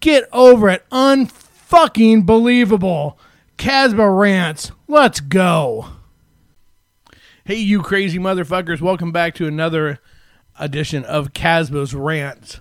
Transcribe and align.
Get 0.00 0.28
over 0.32 0.70
it. 0.70 0.88
Unfucking 0.90 2.24
believable. 2.24 3.18
Casbo 3.58 4.06
rants. 4.06 4.72
Let's 4.88 5.20
go. 5.20 5.88
Hey, 7.44 7.56
you 7.56 7.82
crazy 7.82 8.18
motherfuckers. 8.18 8.80
Welcome 8.80 9.12
back 9.12 9.34
to 9.34 9.46
another 9.46 10.00
edition 10.58 11.04
of 11.04 11.34
Casbo's 11.34 11.94
Rants. 11.94 12.60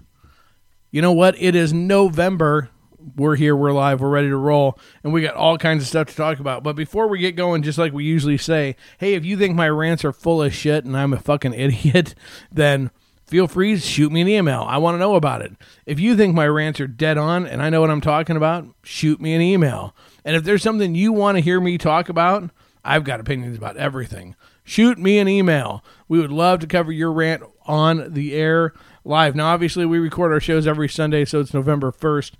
You 0.92 1.02
know 1.02 1.14
what? 1.14 1.42
It 1.42 1.56
is 1.56 1.72
November. 1.72 2.70
We're 3.16 3.38
here, 3.38 3.56
we're 3.56 3.72
live, 3.72 4.02
we're 4.02 4.10
ready 4.10 4.28
to 4.28 4.36
roll, 4.36 4.78
and 5.04 5.14
we 5.14 5.22
got 5.22 5.36
all 5.36 5.58
kinds 5.58 5.84
of 5.84 5.88
stuff 5.88 6.08
to 6.08 6.16
talk 6.16 6.40
about. 6.40 6.64
But 6.64 6.76
before 6.76 7.08
we 7.08 7.20
get 7.20 7.38
going, 7.38 7.64
just 7.64 7.78
like 7.78 7.94
we 7.94 8.04
usually 8.04 8.38
say, 8.38 8.76
hey, 8.98 9.14
if 9.14 9.24
you 9.24 9.38
think 9.38 9.56
my 9.56 9.70
rants 9.70 10.04
are 10.04 10.12
full 10.12 10.42
of 10.42 10.54
shit 10.54 10.84
and 10.84 10.98
I'm 10.98 11.14
a 11.14 11.20
fucking 11.20 11.54
idiot, 11.56 12.14
then 12.52 12.92
feel 13.30 13.48
free 13.48 13.76
to 13.76 13.80
shoot 13.80 14.12
me 14.12 14.22
an 14.22 14.28
email. 14.28 14.66
I 14.68 14.80
want 14.80 14.96
to 14.96 15.00
know 15.00 15.16
about 15.16 15.44
it. 15.44 15.54
If 15.86 16.00
you 16.00 16.16
think 16.16 16.34
my 16.34 16.48
rants 16.48 16.80
are 16.80 16.88
dead 16.88 17.18
on 17.18 17.46
and 17.46 17.62
I 17.62 17.70
know 17.70 17.80
what 17.82 17.92
I'm 17.92 18.02
talking 18.02 18.36
about, 18.36 18.66
shoot 18.84 19.22
me 19.22 19.34
an 19.34 19.42
email. 19.42 19.96
And 20.26 20.36
if 20.36 20.44
there's 20.44 20.64
something 20.64 20.96
you 20.96 21.14
want 21.14 21.38
to 21.38 21.44
hear 21.44 21.62
me 21.62 21.78
talk 21.78 22.10
about, 22.10 22.50
I've 22.84 23.04
got 23.04 23.20
opinions 23.20 23.56
about 23.58 23.78
everything. 23.78 24.36
Shoot 24.64 24.98
me 24.98 25.20
an 25.20 25.28
email. 25.28 25.84
We 26.08 26.20
would 26.20 26.32
love 26.32 26.60
to 26.62 26.68
cover 26.68 26.92
your 26.92 27.12
rant 27.12 27.44
on 27.66 28.14
the 28.14 28.34
air 28.34 28.74
live. 29.04 29.36
Now, 29.36 29.48
obviously, 29.48 29.86
we 29.86 30.00
record 30.00 30.32
our 30.32 30.40
shows 30.40 30.66
every 30.66 30.90
Sunday, 30.90 31.26
so 31.26 31.40
it's 31.40 31.54
November 31.54 31.92
1st. 31.92 32.32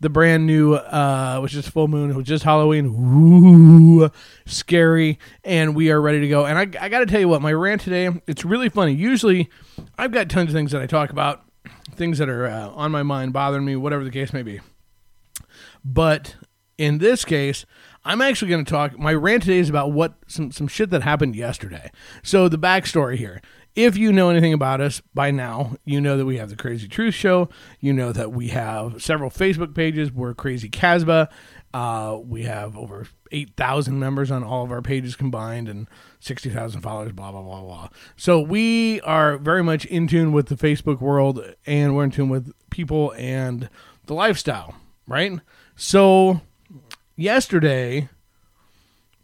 The 0.00 0.08
brand 0.08 0.46
new, 0.46 0.74
uh, 0.74 1.40
which 1.40 1.54
is 1.54 1.66
full 1.66 1.88
moon, 1.88 2.14
was 2.14 2.26
just 2.26 2.44
Halloween. 2.44 2.86
Ooh, 2.86 4.10
scary. 4.46 5.18
And 5.42 5.74
we 5.74 5.90
are 5.90 6.00
ready 6.00 6.20
to 6.20 6.28
go. 6.28 6.46
And 6.46 6.56
I, 6.56 6.84
I 6.84 6.88
got 6.88 7.00
to 7.00 7.06
tell 7.06 7.18
you 7.18 7.28
what, 7.28 7.42
my 7.42 7.52
rant 7.52 7.80
today, 7.80 8.08
it's 8.28 8.44
really 8.44 8.68
funny. 8.68 8.94
Usually, 8.94 9.50
I've 9.98 10.12
got 10.12 10.28
tons 10.28 10.50
of 10.50 10.54
things 10.54 10.70
that 10.70 10.80
I 10.80 10.86
talk 10.86 11.10
about, 11.10 11.44
things 11.90 12.18
that 12.18 12.28
are 12.28 12.46
uh, 12.46 12.68
on 12.68 12.92
my 12.92 13.02
mind, 13.02 13.32
bothering 13.32 13.64
me, 13.64 13.74
whatever 13.74 14.04
the 14.04 14.10
case 14.12 14.32
may 14.32 14.42
be. 14.42 14.60
But 15.84 16.36
in 16.76 16.98
this 16.98 17.24
case, 17.24 17.66
I'm 18.04 18.20
actually 18.20 18.50
going 18.50 18.64
to 18.64 18.70
talk. 18.70 18.98
My 18.98 19.12
rant 19.12 19.42
today 19.42 19.58
is 19.58 19.68
about 19.68 19.92
what 19.92 20.14
some 20.26 20.52
some 20.52 20.68
shit 20.68 20.90
that 20.90 21.02
happened 21.02 21.34
yesterday. 21.34 21.90
So 22.22 22.48
the 22.48 22.58
backstory 22.58 23.16
here. 23.16 23.42
If 23.78 23.96
you 23.96 24.10
know 24.10 24.28
anything 24.28 24.52
about 24.52 24.80
us 24.80 25.00
by 25.14 25.30
now, 25.30 25.76
you 25.84 26.00
know 26.00 26.16
that 26.16 26.26
we 26.26 26.38
have 26.38 26.50
the 26.50 26.56
Crazy 26.56 26.88
Truth 26.88 27.14
Show. 27.14 27.48
You 27.78 27.92
know 27.92 28.10
that 28.10 28.32
we 28.32 28.48
have 28.48 29.00
several 29.00 29.30
Facebook 29.30 29.72
pages. 29.72 30.10
We're 30.10 30.34
Crazy 30.34 30.68
Casbah. 30.68 31.28
Uh, 31.72 32.18
we 32.20 32.42
have 32.42 32.76
over 32.76 33.06
8,000 33.30 33.96
members 33.96 34.32
on 34.32 34.42
all 34.42 34.64
of 34.64 34.72
our 34.72 34.82
pages 34.82 35.14
combined 35.14 35.68
and 35.68 35.86
60,000 36.18 36.80
followers, 36.80 37.12
blah, 37.12 37.30
blah, 37.30 37.40
blah, 37.40 37.60
blah. 37.60 37.88
So 38.16 38.40
we 38.40 39.00
are 39.02 39.38
very 39.38 39.62
much 39.62 39.84
in 39.84 40.08
tune 40.08 40.32
with 40.32 40.48
the 40.48 40.56
Facebook 40.56 41.00
world 41.00 41.40
and 41.64 41.94
we're 41.94 42.02
in 42.02 42.10
tune 42.10 42.30
with 42.30 42.52
people 42.70 43.14
and 43.16 43.70
the 44.06 44.14
lifestyle, 44.14 44.74
right? 45.06 45.38
So 45.76 46.40
yesterday 47.14 48.08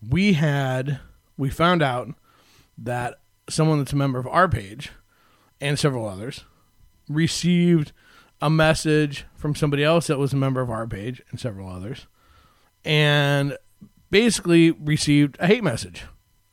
we 0.09 0.35
had, 0.35 1.01
we 1.37 1.51
found 1.51 1.83
out 1.83 2.14
that 2.79 3.19
someone 3.49 3.79
that's 3.79 3.93
a 3.93 3.97
member 3.97 4.19
of 4.19 4.27
our 4.27 4.49
page 4.49 4.93
and 5.61 5.79
several 5.79 6.09
others 6.09 6.45
received 7.09 7.93
a 8.41 8.51
message 8.51 9.25
from 9.35 9.55
somebody 9.55 9.85
else 9.85 10.07
that 10.07 10.19
was 10.19 10.33
a 10.33 10.37
member 10.37 10.61
of 10.61 10.71
our 10.71 10.87
page 10.87 11.23
and 11.31 11.39
several 11.39 11.69
others 11.69 12.07
and 12.85 13.57
basically 14.11 14.71
received 14.71 15.37
a 15.41 15.47
hate 15.47 15.65
message 15.65 16.05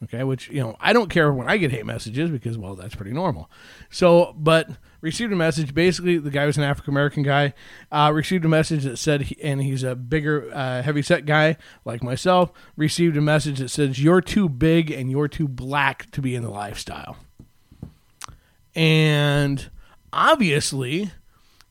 okay 0.04 0.24
which 0.24 0.50
you 0.50 0.60
know 0.60 0.76
i 0.80 0.94
don't 0.94 1.10
care 1.10 1.32
when 1.32 1.48
i 1.48 1.58
get 1.58 1.72
hate 1.72 1.86
messages 1.86 2.30
because 2.30 2.58
well 2.58 2.76
that's 2.76 2.96
pretty 2.96 3.12
normal. 3.12 3.50
So 3.90 4.34
but 4.38 4.70
received 5.02 5.34
a 5.34 5.36
message 5.36 5.74
basically 5.74 6.18
the 6.18 6.30
guy 6.30 6.46
was 6.46 6.58
an 6.58 6.64
african 6.64 6.94
american 6.94 7.24
guy 7.24 7.54
uh, 7.92 8.12
received 8.14 8.46
a 8.46 8.50
message 8.50 8.84
that 8.84 8.98
said 8.98 9.24
he, 9.24 9.42
and 9.42 9.62
he's 9.62 9.84
a 9.84 9.96
bigger 9.96 10.50
uh, 10.54 10.82
heavy 10.82 11.02
set 11.02 11.26
guy 11.26 11.58
like 11.86 12.04
myself 12.04 12.52
received 12.76 13.18
a 13.18 13.22
message 13.22 13.60
that 13.60 13.70
says 13.70 14.02
you're 14.02 14.22
too 14.22 14.48
big 14.48 14.92
and 14.92 15.10
you're 15.10 15.28
too 15.28 15.48
black 15.48 16.10
to 16.12 16.22
be 16.22 16.36
in 16.36 16.44
the 16.44 16.50
lifestyle. 16.50 17.18
And 18.76 19.70
obviously 20.14 21.12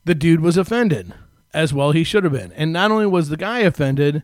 the 0.04 0.14
dude 0.14 0.40
was 0.40 0.56
offended 0.56 1.14
as 1.52 1.72
well 1.72 1.92
he 1.92 2.04
should 2.04 2.24
have 2.24 2.32
been. 2.32 2.52
And 2.52 2.72
not 2.72 2.90
only 2.90 3.06
was 3.06 3.28
the 3.28 3.36
guy 3.36 3.60
offended 3.60 4.22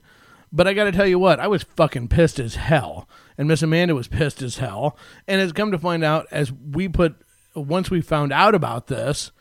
but 0.52 0.66
I 0.66 0.74
got 0.74 0.84
to 0.84 0.92
tell 0.92 1.06
you 1.06 1.18
what, 1.18 1.40
I 1.40 1.48
was 1.48 1.62
fucking 1.62 2.08
pissed 2.08 2.38
as 2.38 2.54
hell. 2.54 3.08
And 3.36 3.48
Miss 3.48 3.62
Amanda 3.62 3.94
was 3.94 4.08
pissed 4.08 4.42
as 4.42 4.58
hell. 4.58 4.96
And 5.26 5.40
it's 5.40 5.52
come 5.52 5.72
to 5.72 5.78
find 5.78 6.04
out 6.04 6.26
as 6.30 6.52
we 6.52 6.88
put, 6.88 7.16
once 7.54 7.90
we 7.90 8.00
found 8.00 8.32
out 8.32 8.54
about 8.54 8.86
this, 8.86 9.32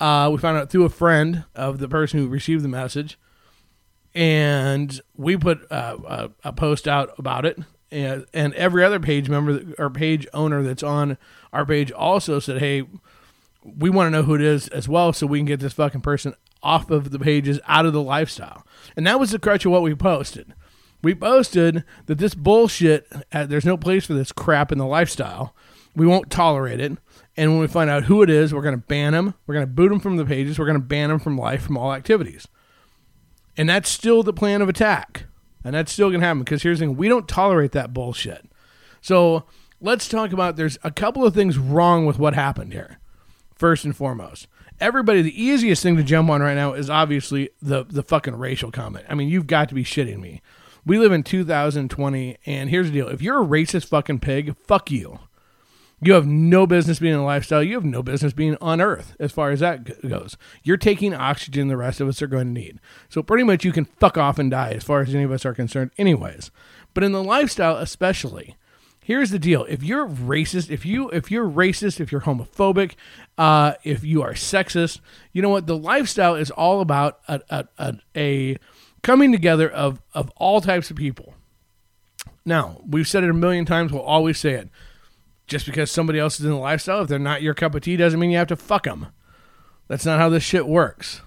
uh, 0.00 0.28
we 0.32 0.38
found 0.38 0.58
out 0.58 0.70
through 0.70 0.84
a 0.84 0.90
friend 0.90 1.44
of 1.54 1.78
the 1.78 1.88
person 1.88 2.18
who 2.18 2.28
received 2.28 2.64
the 2.64 2.68
message. 2.68 3.18
And 4.14 4.98
we 5.14 5.36
put 5.36 5.70
uh, 5.70 5.98
a, 6.06 6.30
a, 6.44 6.52
post 6.52 6.88
out 6.88 7.10
about 7.18 7.44
it. 7.44 7.58
And, 7.90 8.24
and 8.32 8.54
every 8.54 8.82
other 8.82 8.98
page 8.98 9.28
member 9.28 9.74
or 9.78 9.90
page 9.90 10.26
owner 10.32 10.62
that's 10.62 10.82
on 10.82 11.18
our 11.52 11.66
page 11.66 11.92
also 11.92 12.40
said, 12.40 12.58
hey, 12.58 12.84
we 13.62 13.90
want 13.90 14.06
to 14.06 14.10
know 14.10 14.22
who 14.22 14.34
it 14.34 14.40
is 14.40 14.68
as 14.68 14.88
well 14.88 15.12
so 15.12 15.26
we 15.26 15.38
can 15.38 15.46
get 15.46 15.60
this 15.60 15.74
fucking 15.74 16.00
person 16.00 16.34
off 16.62 16.90
of 16.90 17.10
the 17.10 17.18
pages 17.18 17.60
out 17.66 17.86
of 17.86 17.92
the 17.92 18.02
lifestyle. 18.02 18.66
And 18.96 19.06
that 19.06 19.20
was 19.20 19.30
the 19.30 19.38
crutch 19.38 19.64
of 19.64 19.72
what 19.72 19.82
we 19.82 19.94
posted. 19.94 20.54
We 21.02 21.14
posted 21.14 21.84
that 22.06 22.18
this 22.18 22.34
bullshit, 22.34 23.06
uh, 23.32 23.46
there's 23.46 23.64
no 23.64 23.76
place 23.76 24.06
for 24.06 24.14
this 24.14 24.32
crap 24.32 24.72
in 24.72 24.78
the 24.78 24.86
lifestyle. 24.86 25.54
We 25.94 26.06
won't 26.06 26.30
tolerate 26.30 26.80
it. 26.80 26.92
And 27.36 27.52
when 27.52 27.60
we 27.60 27.66
find 27.66 27.90
out 27.90 28.04
who 28.04 28.22
it 28.22 28.30
is, 28.30 28.52
we're 28.52 28.62
going 28.62 28.74
to 28.74 28.86
ban 28.86 29.12
them. 29.12 29.34
We're 29.46 29.54
going 29.54 29.66
to 29.66 29.72
boot 29.72 29.90
them 29.90 30.00
from 30.00 30.16
the 30.16 30.24
pages. 30.24 30.58
We're 30.58 30.66
going 30.66 30.80
to 30.80 30.86
ban 30.86 31.10
them 31.10 31.18
from 31.18 31.38
life, 31.38 31.62
from 31.62 31.76
all 31.76 31.92
activities. 31.92 32.48
And 33.56 33.68
that's 33.68 33.88
still 33.88 34.22
the 34.22 34.32
plan 34.32 34.62
of 34.62 34.68
attack. 34.68 35.24
And 35.64 35.74
that's 35.74 35.92
still 35.92 36.08
going 36.08 36.20
to 36.20 36.26
happen 36.26 36.40
because 36.40 36.62
here's 36.62 36.78
the 36.78 36.86
thing 36.86 36.96
we 36.96 37.08
don't 37.08 37.28
tolerate 37.28 37.72
that 37.72 37.92
bullshit. 37.92 38.46
So 39.00 39.44
let's 39.80 40.08
talk 40.08 40.32
about 40.32 40.56
there's 40.56 40.78
a 40.82 40.90
couple 40.90 41.24
of 41.24 41.34
things 41.34 41.58
wrong 41.58 42.06
with 42.06 42.18
what 42.18 42.34
happened 42.34 42.72
here, 42.72 42.98
first 43.54 43.84
and 43.84 43.94
foremost 43.94 44.48
everybody 44.80 45.22
the 45.22 45.42
easiest 45.42 45.82
thing 45.82 45.96
to 45.96 46.02
jump 46.02 46.30
on 46.30 46.40
right 46.40 46.54
now 46.54 46.72
is 46.74 46.90
obviously 46.90 47.50
the 47.60 47.84
the 47.84 48.02
fucking 48.02 48.36
racial 48.36 48.70
comment. 48.70 49.06
I 49.08 49.14
mean, 49.14 49.28
you've 49.28 49.46
got 49.46 49.68
to 49.68 49.74
be 49.74 49.84
shitting 49.84 50.20
me. 50.20 50.42
We 50.84 50.98
live 50.98 51.12
in 51.12 51.22
2020 51.22 52.38
and 52.46 52.70
here's 52.70 52.86
the 52.86 52.92
deal. 52.92 53.08
If 53.08 53.22
you're 53.22 53.42
a 53.42 53.46
racist 53.46 53.86
fucking 53.86 54.20
pig, 54.20 54.56
fuck 54.66 54.90
you. 54.90 55.18
You 56.00 56.12
have 56.12 56.26
no 56.26 56.66
business 56.66 56.98
being 56.98 57.14
in 57.14 57.20
a 57.20 57.24
lifestyle. 57.24 57.62
You 57.62 57.74
have 57.74 57.84
no 57.84 58.02
business 58.02 58.34
being 58.34 58.56
on 58.60 58.82
Earth 58.82 59.16
as 59.18 59.32
far 59.32 59.50
as 59.50 59.60
that 59.60 60.06
goes. 60.06 60.36
You're 60.62 60.76
taking 60.76 61.14
oxygen 61.14 61.68
the 61.68 61.76
rest 61.76 62.00
of 62.00 62.08
us 62.08 62.20
are 62.20 62.26
going 62.26 62.54
to 62.54 62.60
need. 62.60 62.80
So 63.08 63.22
pretty 63.22 63.44
much 63.44 63.64
you 63.64 63.72
can 63.72 63.86
fuck 63.86 64.18
off 64.18 64.38
and 64.38 64.50
die 64.50 64.72
as 64.72 64.84
far 64.84 65.00
as 65.00 65.14
any 65.14 65.24
of 65.24 65.32
us 65.32 65.46
are 65.46 65.54
concerned, 65.54 65.92
anyways. 65.96 66.50
But 66.92 67.02
in 67.02 67.12
the 67.12 67.22
lifestyle, 67.22 67.76
especially, 67.78 68.56
here's 69.06 69.30
the 69.30 69.38
deal. 69.38 69.64
If 69.68 69.84
you're 69.84 70.08
racist 70.08 70.68
if 70.68 70.84
you 70.84 71.08
if 71.10 71.30
you're 71.30 71.48
racist 71.48 72.00
if 72.00 72.10
you're 72.10 72.22
homophobic 72.22 72.94
uh, 73.38 73.74
if 73.84 74.02
you 74.02 74.22
are 74.22 74.32
sexist 74.32 74.98
you 75.32 75.42
know 75.42 75.48
what? 75.48 75.68
The 75.68 75.76
lifestyle 75.76 76.34
is 76.34 76.50
all 76.50 76.80
about 76.80 77.20
a, 77.28 77.40
a, 77.48 77.68
a, 77.78 77.98
a 78.16 78.58
coming 79.02 79.30
together 79.30 79.70
of 79.70 80.02
of 80.12 80.32
all 80.36 80.60
types 80.60 80.90
of 80.90 80.96
people. 80.96 81.34
Now 82.44 82.80
we've 82.84 83.08
said 83.08 83.22
it 83.22 83.30
a 83.30 83.34
million 83.34 83.64
times. 83.64 83.92
We'll 83.92 84.02
always 84.02 84.38
say 84.38 84.54
it. 84.54 84.68
Just 85.46 85.66
because 85.66 85.92
somebody 85.92 86.18
else 86.18 86.40
is 86.40 86.44
in 86.44 86.50
the 86.50 86.56
lifestyle 86.56 87.02
if 87.02 87.08
they're 87.08 87.20
not 87.20 87.42
your 87.42 87.54
cup 87.54 87.76
of 87.76 87.82
tea 87.82 87.96
doesn't 87.96 88.18
mean 88.18 88.32
you 88.32 88.38
have 88.38 88.48
to 88.48 88.56
fuck 88.56 88.82
them 88.82 89.06
that's 89.88 90.04
not 90.04 90.18
how 90.18 90.28
this 90.28 90.42
shit 90.42 90.66
works. 90.66 91.20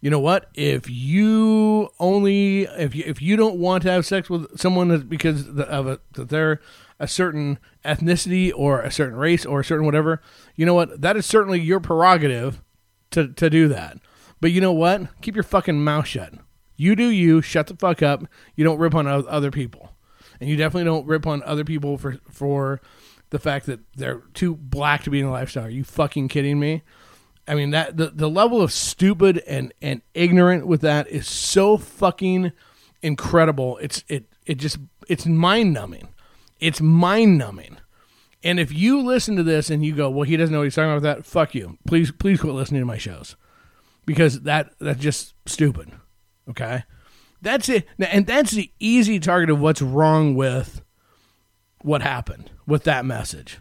You 0.00 0.10
know 0.10 0.18
what? 0.18 0.48
If 0.54 0.90
you 0.90 1.90
only 2.00 2.62
if 2.62 2.94
you, 2.94 3.04
if 3.06 3.22
you 3.22 3.36
don't 3.36 3.56
want 3.56 3.84
to 3.84 3.90
have 3.90 4.04
sex 4.04 4.28
with 4.28 4.58
someone 4.58 5.02
because 5.02 5.46
of 5.48 5.86
a, 5.86 6.00
that 6.14 6.28
they're 6.28 6.60
a 7.02 7.08
certain 7.08 7.58
ethnicity 7.84 8.52
or 8.54 8.80
a 8.80 8.90
certain 8.90 9.18
race 9.18 9.44
or 9.44 9.60
a 9.60 9.64
certain 9.64 9.84
whatever, 9.84 10.22
you 10.54 10.64
know 10.64 10.72
what? 10.72 11.00
That 11.00 11.16
is 11.16 11.26
certainly 11.26 11.60
your 11.60 11.80
prerogative 11.80 12.62
to, 13.10 13.28
to 13.32 13.50
do 13.50 13.66
that. 13.68 13.98
But 14.40 14.52
you 14.52 14.60
know 14.60 14.72
what? 14.72 15.20
Keep 15.20 15.34
your 15.34 15.42
fucking 15.42 15.82
mouth 15.82 16.06
shut. 16.06 16.32
You 16.76 16.94
do 16.94 17.08
you. 17.08 17.42
Shut 17.42 17.66
the 17.66 17.74
fuck 17.74 18.02
up. 18.02 18.24
You 18.54 18.64
don't 18.64 18.78
rip 18.78 18.94
on 18.94 19.08
other 19.08 19.50
people, 19.50 19.92
and 20.40 20.48
you 20.48 20.56
definitely 20.56 20.84
don't 20.84 21.06
rip 21.06 21.26
on 21.26 21.42
other 21.42 21.64
people 21.64 21.98
for 21.98 22.18
for 22.30 22.80
the 23.30 23.38
fact 23.38 23.66
that 23.66 23.80
they're 23.96 24.22
too 24.32 24.54
black 24.54 25.02
to 25.02 25.10
be 25.10 25.18
in 25.18 25.26
the 25.26 25.32
lifestyle. 25.32 25.66
Are 25.66 25.70
you 25.70 25.84
fucking 25.84 26.28
kidding 26.28 26.60
me? 26.60 26.82
I 27.46 27.56
mean 27.56 27.70
that 27.70 27.96
the, 27.96 28.10
the 28.10 28.30
level 28.30 28.62
of 28.62 28.72
stupid 28.72 29.42
and 29.46 29.72
and 29.82 30.02
ignorant 30.14 30.66
with 30.66 30.80
that 30.82 31.08
is 31.08 31.28
so 31.28 31.76
fucking 31.76 32.52
incredible. 33.02 33.78
It's 33.78 34.04
it 34.08 34.24
it 34.46 34.58
just 34.58 34.78
it's 35.08 35.26
mind 35.26 35.72
numbing. 35.72 36.11
It's 36.62 36.80
mind 36.80 37.38
numbing. 37.38 37.78
And 38.44 38.60
if 38.60 38.72
you 38.72 39.02
listen 39.02 39.34
to 39.36 39.42
this 39.42 39.68
and 39.68 39.84
you 39.84 39.94
go, 39.94 40.08
"Well, 40.08 40.22
he 40.22 40.36
doesn't 40.36 40.52
know 40.52 40.60
what 40.60 40.64
he's 40.64 40.76
talking 40.76 40.92
about," 40.92 41.02
that 41.02 41.26
fuck 41.26 41.54
you. 41.54 41.76
Please, 41.86 42.12
please 42.12 42.40
quit 42.40 42.54
listening 42.54 42.80
to 42.80 42.86
my 42.86 42.98
shows 42.98 43.36
because 44.06 44.42
that 44.42 44.72
that's 44.80 45.00
just 45.00 45.34
stupid. 45.44 45.90
Okay, 46.48 46.84
that's 47.40 47.68
it, 47.68 47.86
and 47.98 48.26
that's 48.26 48.52
the 48.52 48.70
easy 48.78 49.18
target 49.18 49.50
of 49.50 49.60
what's 49.60 49.82
wrong 49.82 50.34
with 50.36 50.82
what 51.82 52.02
happened 52.02 52.50
with 52.66 52.84
that 52.84 53.04
message. 53.04 53.58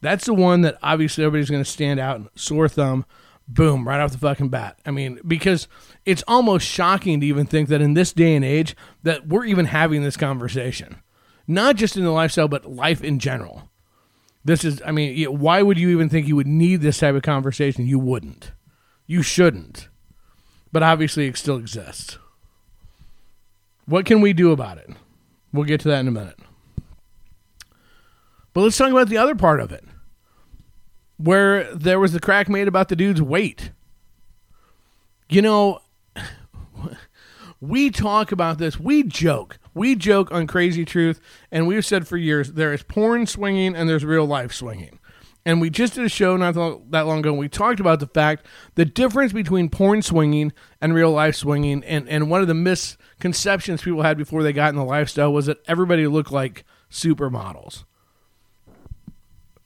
That's 0.00 0.26
the 0.26 0.34
one 0.34 0.60
that 0.60 0.78
obviously 0.80 1.24
everybody's 1.24 1.50
going 1.50 1.64
to 1.64 1.70
stand 1.70 1.98
out 1.98 2.16
and 2.16 2.28
sore 2.36 2.68
thumb, 2.68 3.04
boom, 3.48 3.86
right 3.86 4.00
off 4.00 4.12
the 4.12 4.18
fucking 4.18 4.48
bat. 4.48 4.78
I 4.86 4.92
mean, 4.92 5.18
because 5.26 5.66
it's 6.04 6.22
almost 6.28 6.68
shocking 6.68 7.18
to 7.18 7.26
even 7.26 7.46
think 7.46 7.68
that 7.68 7.80
in 7.80 7.94
this 7.94 8.12
day 8.12 8.36
and 8.36 8.44
age 8.44 8.76
that 9.02 9.26
we're 9.26 9.44
even 9.44 9.66
having 9.66 10.04
this 10.04 10.16
conversation, 10.16 11.02
not 11.48 11.76
just 11.76 11.96
in 11.96 12.04
the 12.04 12.10
lifestyle, 12.10 12.46
but 12.46 12.70
life 12.70 13.02
in 13.02 13.18
general. 13.18 13.70
This 14.44 14.64
is, 14.64 14.80
I 14.86 14.92
mean, 14.92 15.26
why 15.38 15.62
would 15.62 15.78
you 15.78 15.88
even 15.88 16.08
think 16.08 16.28
you 16.28 16.36
would 16.36 16.46
need 16.46 16.82
this 16.82 16.98
type 16.98 17.14
of 17.14 17.22
conversation? 17.22 17.86
You 17.86 17.98
wouldn't. 17.98 18.52
You 19.06 19.22
shouldn't. 19.22 19.88
But 20.70 20.82
obviously, 20.82 21.26
it 21.26 21.36
still 21.36 21.56
exists. 21.56 22.18
What 23.86 24.04
can 24.04 24.20
we 24.20 24.34
do 24.34 24.52
about 24.52 24.76
it? 24.78 24.90
We'll 25.52 25.64
get 25.64 25.80
to 25.80 25.88
that 25.88 26.00
in 26.00 26.08
a 26.08 26.12
minute. 26.12 26.38
But 28.52 28.60
let's 28.60 28.76
talk 28.76 28.90
about 28.90 29.08
the 29.08 29.16
other 29.16 29.34
part 29.34 29.60
of 29.60 29.72
it, 29.72 29.84
where 31.16 31.72
there 31.74 31.98
was 31.98 32.12
the 32.12 32.20
crack 32.20 32.48
made 32.48 32.68
about 32.68 32.88
the 32.88 32.96
dude's 32.96 33.22
weight. 33.22 33.70
You 35.30 35.42
know, 35.42 35.80
we 37.60 37.90
talk 37.90 38.32
about 38.32 38.58
this, 38.58 38.78
we 38.78 39.02
joke. 39.02 39.58
We 39.78 39.94
joke 39.94 40.32
on 40.32 40.48
Crazy 40.48 40.84
Truth, 40.84 41.20
and 41.52 41.68
we've 41.68 41.86
said 41.86 42.08
for 42.08 42.16
years 42.16 42.52
there 42.52 42.72
is 42.72 42.82
porn 42.82 43.26
swinging 43.26 43.76
and 43.76 43.88
there's 43.88 44.04
real 44.04 44.26
life 44.26 44.52
swinging. 44.52 44.98
And 45.46 45.60
we 45.60 45.70
just 45.70 45.94
did 45.94 46.04
a 46.04 46.08
show 46.08 46.36
not 46.36 46.54
that 46.90 47.06
long 47.06 47.20
ago. 47.20 47.30
And 47.30 47.38
we 47.38 47.48
talked 47.48 47.78
about 47.78 48.00
the 48.00 48.08
fact 48.08 48.44
the 48.74 48.84
difference 48.84 49.32
between 49.32 49.70
porn 49.70 50.02
swinging 50.02 50.52
and 50.80 50.92
real 50.92 51.12
life 51.12 51.36
swinging. 51.36 51.84
And, 51.84 52.08
and 52.08 52.28
one 52.28 52.40
of 52.40 52.48
the 52.48 52.54
misconceptions 52.54 53.80
people 53.80 54.02
had 54.02 54.18
before 54.18 54.42
they 54.42 54.52
got 54.52 54.70
in 54.70 54.74
the 54.74 54.84
lifestyle 54.84 55.32
was 55.32 55.46
that 55.46 55.58
everybody 55.68 56.06
looked 56.08 56.32
like 56.32 56.64
supermodels. 56.90 57.84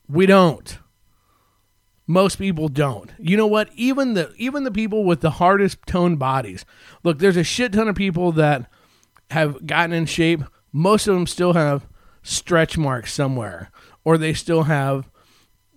We 0.07 0.27
don't. 0.27 0.77
Most 2.05 2.37
people 2.37 2.67
don't. 2.67 3.11
You 3.17 3.35
know 3.35 3.47
what? 3.47 3.69
Even 3.75 4.13
the 4.13 4.31
even 4.37 4.63
the 4.63 4.71
people 4.71 5.05
with 5.05 5.21
the 5.21 5.31
hardest 5.31 5.79
toned 5.87 6.19
bodies. 6.19 6.65
Look, 7.03 7.17
there's 7.19 7.37
a 7.37 7.43
shit 7.43 7.73
ton 7.73 7.87
of 7.87 7.95
people 7.95 8.31
that 8.33 8.69
have 9.31 9.65
gotten 9.65 9.93
in 9.93 10.05
shape. 10.05 10.43
Most 10.71 11.07
of 11.07 11.15
them 11.15 11.27
still 11.27 11.53
have 11.53 11.87
stretch 12.21 12.77
marks 12.77 13.13
somewhere, 13.13 13.71
or 14.03 14.17
they 14.17 14.33
still 14.33 14.63
have 14.63 15.09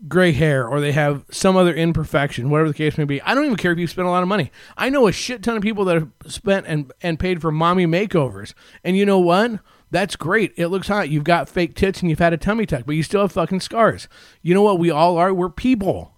gray 0.08 0.32
hair 0.32 0.68
or 0.68 0.80
they 0.80 0.92
have 0.92 1.24
some 1.30 1.56
other 1.56 1.74
imperfection, 1.74 2.50
whatever 2.50 2.68
the 2.68 2.74
case 2.74 2.98
may 2.98 3.04
be. 3.04 3.20
I 3.22 3.34
don't 3.34 3.44
even 3.44 3.56
care 3.56 3.72
if 3.72 3.78
you 3.78 3.86
spend 3.86 4.06
a 4.06 4.10
lot 4.10 4.22
of 4.22 4.28
money. 4.28 4.50
I 4.76 4.90
know 4.90 5.06
a 5.06 5.12
shit 5.12 5.42
ton 5.42 5.56
of 5.56 5.62
people 5.62 5.84
that 5.86 5.94
have 5.94 6.10
spent 6.26 6.66
and, 6.66 6.92
and 7.00 7.18
paid 7.18 7.40
for 7.40 7.50
mommy 7.50 7.86
makeovers. 7.86 8.52
And 8.84 8.96
you 8.96 9.06
know 9.06 9.18
what? 9.18 9.60
That's 9.90 10.16
great. 10.16 10.52
It 10.56 10.68
looks 10.68 10.88
hot. 10.88 11.08
You've 11.08 11.24
got 11.24 11.48
fake 11.48 11.74
tits 11.74 12.00
and 12.00 12.10
you've 12.10 12.18
had 12.18 12.32
a 12.32 12.36
tummy 12.36 12.66
tuck, 12.66 12.84
but 12.86 12.96
you 12.96 13.02
still 13.02 13.22
have 13.22 13.32
fucking 13.32 13.60
scars. 13.60 14.08
You 14.42 14.54
know 14.54 14.62
what 14.62 14.78
we 14.78 14.90
all 14.90 15.16
are? 15.16 15.32
We're 15.32 15.48
people. 15.48 16.12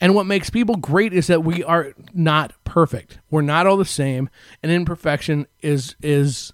And 0.00 0.14
what 0.14 0.26
makes 0.26 0.48
people 0.48 0.76
great 0.76 1.12
is 1.12 1.26
that 1.26 1.44
we 1.44 1.62
are 1.62 1.92
not 2.14 2.52
perfect. 2.70 3.18
We're 3.32 3.42
not 3.42 3.66
all 3.66 3.76
the 3.76 3.84
same, 3.84 4.30
and 4.62 4.70
imperfection 4.70 5.48
is 5.60 5.96
is 6.00 6.52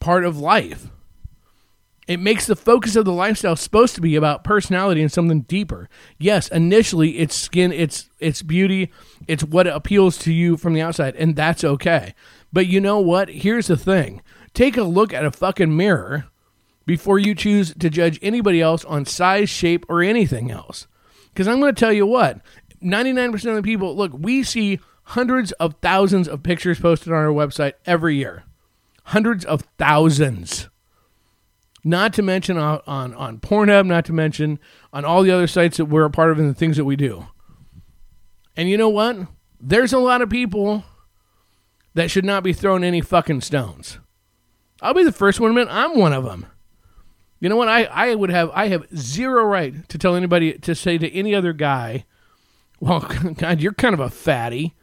part 0.00 0.24
of 0.24 0.36
life. 0.36 0.88
It 2.08 2.18
makes 2.18 2.46
the 2.46 2.56
focus 2.56 2.96
of 2.96 3.04
the 3.04 3.12
lifestyle 3.12 3.54
supposed 3.54 3.94
to 3.94 4.00
be 4.00 4.16
about 4.16 4.42
personality 4.42 5.00
and 5.00 5.12
something 5.12 5.42
deeper. 5.42 5.88
Yes, 6.18 6.48
initially 6.48 7.18
it's 7.18 7.36
skin, 7.36 7.70
it's 7.70 8.10
it's 8.18 8.42
beauty, 8.42 8.90
it's 9.28 9.44
what 9.44 9.68
appeals 9.68 10.18
to 10.18 10.32
you 10.32 10.56
from 10.56 10.74
the 10.74 10.82
outside, 10.82 11.14
and 11.14 11.36
that's 11.36 11.62
okay. 11.62 12.14
But 12.52 12.66
you 12.66 12.80
know 12.80 12.98
what? 12.98 13.28
Here's 13.28 13.68
the 13.68 13.76
thing. 13.76 14.22
Take 14.54 14.76
a 14.76 14.82
look 14.82 15.12
at 15.12 15.24
a 15.24 15.30
fucking 15.30 15.74
mirror 15.76 16.26
before 16.84 17.20
you 17.20 17.32
choose 17.32 17.72
to 17.74 17.88
judge 17.88 18.18
anybody 18.22 18.60
else 18.60 18.84
on 18.84 19.06
size, 19.06 19.48
shape, 19.48 19.86
or 19.88 20.02
anything 20.02 20.50
else. 20.50 20.88
Because 21.32 21.46
I'm 21.46 21.60
going 21.60 21.74
to 21.74 21.80
tell 21.80 21.92
you 21.92 22.06
what, 22.06 22.40
99% 22.82 23.34
of 23.34 23.56
the 23.56 23.62
people, 23.62 23.96
look, 23.96 24.12
we 24.12 24.42
see 24.42 24.78
hundreds 25.04 25.52
of 25.52 25.74
thousands 25.80 26.28
of 26.28 26.42
pictures 26.42 26.80
posted 26.80 27.12
on 27.12 27.18
our 27.18 27.26
website 27.26 27.74
every 27.86 28.16
year. 28.16 28.44
Hundreds 29.04 29.44
of 29.44 29.62
thousands. 29.78 30.68
Not 31.84 32.14
to 32.14 32.22
mention 32.22 32.56
on, 32.56 32.80
on, 32.86 33.12
on 33.14 33.38
Pornhub, 33.38 33.86
not 33.86 34.06
to 34.06 34.12
mention 34.12 34.58
on 34.92 35.04
all 35.04 35.22
the 35.22 35.30
other 35.30 35.46
sites 35.46 35.76
that 35.76 35.84
we're 35.86 36.06
a 36.06 36.10
part 36.10 36.30
of 36.30 36.38
and 36.38 36.48
the 36.48 36.54
things 36.54 36.78
that 36.78 36.86
we 36.86 36.96
do. 36.96 37.26
And 38.56 38.70
you 38.70 38.78
know 38.78 38.88
what? 38.88 39.18
There's 39.60 39.92
a 39.92 39.98
lot 39.98 40.22
of 40.22 40.30
people 40.30 40.84
that 41.92 42.10
should 42.10 42.24
not 42.24 42.42
be 42.42 42.52
throwing 42.52 42.84
any 42.84 43.00
fucking 43.00 43.42
stones. 43.42 43.98
I'll 44.80 44.94
be 44.94 45.04
the 45.04 45.12
first 45.12 45.40
one 45.40 45.54
to 45.54 45.60
admit 45.60 45.74
I'm 45.74 45.98
one 45.98 46.12
of 46.12 46.24
them. 46.24 46.46
You 47.40 47.48
know 47.48 47.56
what? 47.56 47.68
I, 47.68 47.84
I 47.84 48.14
would 48.14 48.30
have 48.30 48.50
I 48.54 48.68
have 48.68 48.86
zero 48.96 49.44
right 49.44 49.86
to 49.88 49.98
tell 49.98 50.14
anybody 50.14 50.54
to 50.58 50.74
say 50.74 50.96
to 50.98 51.12
any 51.12 51.34
other 51.34 51.52
guy, 51.52 52.06
well, 52.80 53.00
God, 53.36 53.60
you're 53.60 53.74
kind 53.74 53.94
of 53.94 54.00
a 54.00 54.10
fatty, 54.10 54.74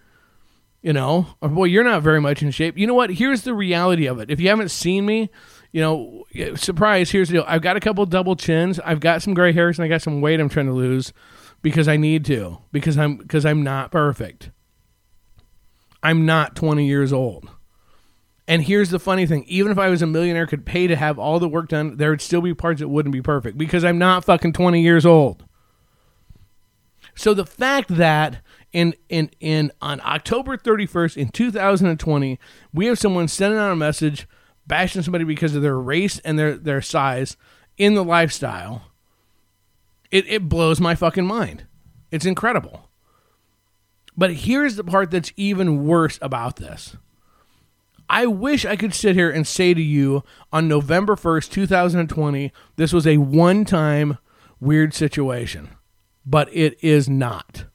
you 0.82 0.94
know, 0.94 1.28
or 1.42 1.50
boy, 1.50 1.66
you're 1.66 1.84
not 1.84 2.02
very 2.02 2.20
much 2.20 2.42
in 2.42 2.52
shape. 2.52 2.78
You 2.78 2.88
know 2.88 2.94
what? 2.94 3.12
Here's 3.12 3.44
the 3.44 3.54
reality 3.54 4.08
of 4.08 4.20
it. 4.20 4.32
If 4.32 4.40
you 4.40 4.50
haven't 4.50 4.72
seen 4.72 5.06
me, 5.06 5.30
you 5.72 5.82
know, 5.82 6.26
surprise, 6.56 7.12
here's 7.12 7.30
the 7.30 7.36
deal. 7.36 7.46
I've 7.48 7.62
got 7.62 7.78
a 7.78 7.80
couple 7.80 8.06
double 8.06 8.36
chins. 8.36 8.80
I've 8.80 9.00
got 9.00 9.22
some 9.22 9.34
gray 9.34 9.54
hairs 9.54 9.78
and 9.78 9.86
I 9.86 9.90
got 9.90 10.02
some 10.02 10.22
weight 10.22 10.40
I'm 10.40 10.50
trying 10.50 10.66
to 10.66 10.74
lose 10.74 11.14
because 11.62 11.88
I 11.88 11.98
need 11.98 12.26
to 12.26 12.58
because 12.72 12.98
I'm 12.98 13.18
because 13.18 13.46
I'm 13.46 13.64
not 13.64 13.92
perfect. 13.92 14.52
I'm 16.04 16.26
not 16.26 16.56
20 16.56 16.86
years 16.88 17.14
old. 17.14 17.48
And 18.48 18.64
here's 18.64 18.90
the 18.90 19.00
funny 19.00 19.28
thing, 19.28 19.46
even 19.48 19.72
if 19.72 19.78
I 19.78 19.88
was 19.90 20.02
a 20.02 20.08
millionaire 20.08 20.48
could 20.48 20.66
pay 20.66 20.88
to 20.88 20.96
have 20.96 21.20
all 21.20 21.40
the 21.40 21.48
work 21.48 21.70
done, 21.70 21.98
there 21.98 22.10
would 22.10 22.22
still 22.22 22.42
be 22.42 22.54
parts 22.54 22.82
that 22.82 22.90
wouldn't 22.90 23.14
be 23.14 23.22
perfect 23.22 23.58
because 23.58 23.86
I'm 23.86 24.00
not 24.00 24.26
fucking 24.26 24.54
20 24.54 24.82
years 24.82 25.06
old. 25.06 25.46
So 27.16 27.34
the 27.34 27.46
fact 27.46 27.96
that 27.96 28.42
in 28.74 28.96
in 29.10 29.30
in 29.40 29.72
on 29.82 30.02
October 30.02 30.58
31st 30.58 31.18
in 31.18 31.30
2020, 31.30 32.40
we 32.74 32.86
have 32.86 33.00
someone 33.00 33.28
sending 33.28 33.60
out 33.60 33.72
a 33.72 33.76
message 33.76 34.28
bashing 34.68 35.02
somebody 35.02 35.26
because 35.26 35.56
of 35.56 35.62
their 35.62 35.78
race 35.78 36.20
and 36.20 36.38
their, 36.38 36.56
their 36.56 36.82
size 36.82 37.36
in 37.78 37.94
the 37.94 38.04
lifestyle, 38.04 38.84
it, 40.12 40.26
it 40.28 40.48
blows 40.48 40.80
my 40.80 40.96
fucking 40.96 41.26
mind. 41.26 41.66
It's 42.12 42.26
incredible. 42.26 42.90
But 44.16 44.34
here's 44.34 44.76
the 44.76 44.84
part 44.84 45.12
that's 45.12 45.34
even 45.36 45.86
worse 45.86 46.20
about 46.22 46.58
this. 46.58 46.96
I 48.10 48.26
wish 48.26 48.66
I 48.66 48.76
could 48.76 48.94
sit 48.94 49.16
here 49.16 49.32
and 49.32 49.48
say 49.48 49.74
to 49.74 49.82
you 49.82 50.24
on 50.52 50.68
November 50.68 51.16
1st, 51.16 51.50
2020, 51.50 52.52
this 52.76 52.92
was 52.92 53.08
a 53.08 53.18
one 53.18 53.64
time 53.64 54.18
weird 54.60 54.94
situation, 54.94 55.70
but 56.26 56.54
it 56.54 56.78
is 56.84 57.08
not. 57.08 57.66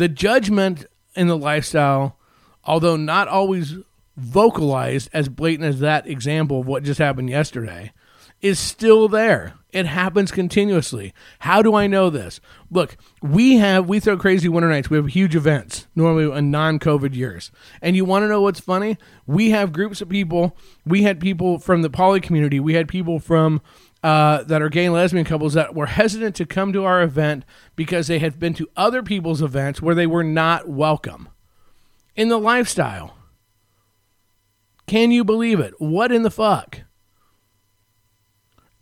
The 0.00 0.08
judgment 0.08 0.86
in 1.14 1.26
the 1.26 1.36
lifestyle, 1.36 2.16
although 2.64 2.96
not 2.96 3.28
always 3.28 3.74
vocalized 4.16 5.10
as 5.12 5.28
blatant 5.28 5.68
as 5.68 5.80
that 5.80 6.06
example 6.06 6.60
of 6.60 6.66
what 6.66 6.84
just 6.84 6.98
happened 6.98 7.28
yesterday 7.28 7.92
is 8.40 8.58
still 8.58 9.08
there. 9.08 9.52
It 9.72 9.84
happens 9.84 10.32
continuously. 10.32 11.12
How 11.40 11.60
do 11.60 11.74
I 11.74 11.86
know 11.86 12.08
this? 12.08 12.40
Look, 12.70 12.96
we 13.20 13.58
have 13.58 13.90
we 13.90 14.00
throw 14.00 14.16
crazy 14.16 14.48
winter 14.48 14.70
nights. 14.70 14.88
We 14.88 14.96
have 14.96 15.08
huge 15.08 15.36
events 15.36 15.86
normally 15.94 16.34
in 16.34 16.50
non-COVID 16.50 17.14
years. 17.14 17.52
And 17.82 17.94
you 17.94 18.06
want 18.06 18.22
to 18.22 18.28
know 18.28 18.40
what's 18.40 18.58
funny? 18.58 18.96
We 19.26 19.50
have 19.50 19.70
groups 19.70 20.00
of 20.00 20.08
people. 20.08 20.56
We 20.86 21.02
had 21.02 21.20
people 21.20 21.58
from 21.58 21.82
the 21.82 21.90
poly 21.90 22.20
community. 22.20 22.58
We 22.58 22.72
had 22.72 22.88
people 22.88 23.20
from 23.20 23.60
uh, 24.02 24.42
that 24.44 24.62
are 24.62 24.68
gay 24.68 24.86
and 24.86 24.94
lesbian 24.94 25.24
couples 25.24 25.54
that 25.54 25.74
were 25.74 25.86
hesitant 25.86 26.34
to 26.36 26.46
come 26.46 26.72
to 26.72 26.84
our 26.84 27.02
event 27.02 27.44
because 27.76 28.06
they 28.06 28.18
had 28.18 28.38
been 28.38 28.54
to 28.54 28.68
other 28.76 29.02
people's 29.02 29.42
events 29.42 29.82
where 29.82 29.94
they 29.94 30.06
were 30.06 30.24
not 30.24 30.68
welcome 30.68 31.28
in 32.16 32.28
the 32.28 32.38
lifestyle. 32.38 33.16
Can 34.86 35.10
you 35.10 35.22
believe 35.22 35.60
it? 35.60 35.74
What 35.78 36.10
in 36.10 36.22
the 36.22 36.30
fuck? 36.30 36.80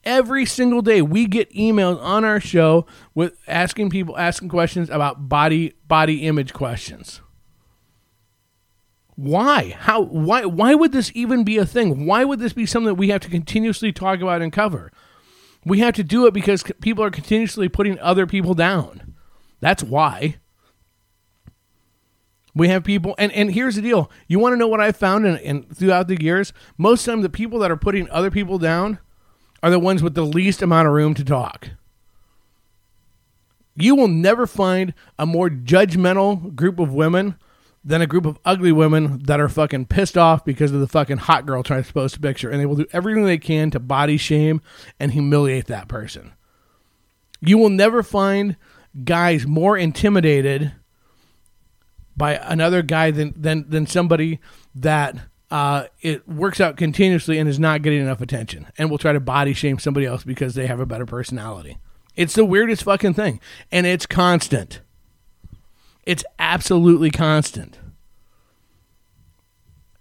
Every 0.05 0.47
single 0.47 0.81
day 0.81 1.03
we 1.03 1.27
get 1.27 1.53
emails 1.53 2.01
on 2.01 2.25
our 2.25 2.41
show 2.41 2.87
with 3.15 3.35
asking 3.47 3.91
people 3.91 4.17
asking 4.17 4.49
questions 4.49 4.89
about 4.89 5.29
body 5.29 5.75
body 5.87 6.27
image 6.27 6.55
questions. 6.55 7.21
Why? 9.17 9.77
How 9.77 10.01
why 10.01 10.45
why 10.45 10.75
would 10.75 10.93
this 10.93 11.11
even 11.15 11.43
be 11.43 11.59
a 11.59 11.67
thing? 11.67 12.07
Why 12.07 12.25
would 12.25 12.39
this 12.39 12.53
be 12.53 12.65
something 12.65 12.87
that 12.87 12.95
we 12.95 13.09
have 13.09 13.21
to 13.23 13.29
continuously 13.29 13.93
talk 13.93 14.21
about 14.21 14.41
and 14.41 14.53
cover? 14.53 14.93
We 15.65 15.81
have 15.81 15.95
to 15.95 16.05
do 16.05 16.27
it 16.27 16.35
because 16.35 16.65
people 16.81 17.05
are 17.05 17.11
continuously 17.11 17.69
putting 17.69 17.99
other 17.99 18.27
people 18.27 18.55
down. 18.55 19.15
That's 19.61 19.83
why. 19.83 20.37
We 22.55 22.69
have 22.69 22.85
people, 22.85 23.15
and, 23.19 23.31
and 23.33 23.53
here's 23.53 23.77
the 23.77 23.83
deal. 23.83 24.11
You 24.27 24.39
want 24.39 24.55
to 24.55 24.57
know 24.57 24.67
what 24.67 24.81
I 24.81 24.93
found 24.93 25.27
in, 25.27 25.37
in 25.39 25.63
throughout 25.65 26.09
the 26.09 26.21
years? 26.21 26.53
Most 26.77 27.07
of 27.07 27.23
the 27.23 27.29
people 27.29 27.59
that 27.61 27.71
are 27.71 27.77
putting 27.77 28.09
other 28.11 28.31
people 28.31 28.59
down 28.59 28.99
are 29.63 29.71
the 29.71 29.79
ones 29.79 30.03
with 30.03 30.15
the 30.15 30.25
least 30.25 30.63
amount 30.63 30.89
of 30.89 30.95
room 30.95 31.15
to 31.15 31.25
talk. 31.25 31.71
You 33.77 33.95
will 33.95 34.09
never 34.09 34.47
find 34.47 34.93
a 35.19 35.27
more 35.27 35.49
judgmental 35.49 36.55
group 36.55 36.81
of 36.81 36.93
women 36.93 37.37
than 37.85 38.03
a 38.03 38.07
group 38.07 38.27
of 38.27 38.39
ugly 38.45 38.73
women 38.73 39.21
that 39.25 39.41
are 39.41 39.49
fucking 39.49 39.87
pissed 39.87 40.19
off 40.19 40.45
because 40.45 40.73
of 40.73 40.81
the 40.81 40.89
fucking 40.89 41.17
hot 41.19 41.47
girl 41.47 41.63
trying 41.63 41.83
to 41.83 41.93
post 41.93 42.17
a 42.17 42.21
picture. 42.21 42.51
And 42.51 42.61
they 42.61 42.67
will 42.67 42.77
do 42.77 42.87
everything 42.93 43.25
they 43.25 43.39
can 43.39 43.71
to 43.71 43.81
body 43.81 44.17
shame 44.17 44.61
and 44.99 45.13
humiliate 45.13 45.67
that 45.67 45.89
person. 45.89 46.33
You 47.41 47.57
will 47.59 47.71
never 47.71 48.03
find 48.03 48.57
guys 49.05 49.47
more 49.47 49.77
intimidated 49.79 50.73
by 52.17 52.35
another 52.35 52.83
guy 52.83 53.11
than 53.13 53.33
than, 53.37 53.71
than 53.71 53.87
somebody 53.87 54.41
that 54.75 55.17
uh, 55.51 55.85
it 56.03 56.29
works 56.29 56.61
out 56.61 56.77
continuously 56.77 57.39
and 57.39 57.49
is 57.49 57.59
not 57.59 57.83
getting 57.83 58.01
enough 58.01 58.21
attention 58.21 58.67
and 58.77 58.91
will 58.91 58.99
try 58.99 59.13
to 59.13 59.21
body 59.21 59.55
shame 59.55 59.79
somebody 59.79 60.05
else 60.05 60.25
because 60.25 60.55
they 60.55 60.67
have 60.67 60.81
a 60.81 60.87
better 60.87 61.07
personality. 61.07 61.79
It's 62.17 62.35
the 62.35 62.45
weirdest 62.45 62.83
fucking 62.83 63.15
thing. 63.15 63.41
And 63.71 63.87
it's 63.87 64.05
constant. 64.05 64.81
It's 66.09 66.25
absolutely 66.39 67.11
constant. 67.11 67.79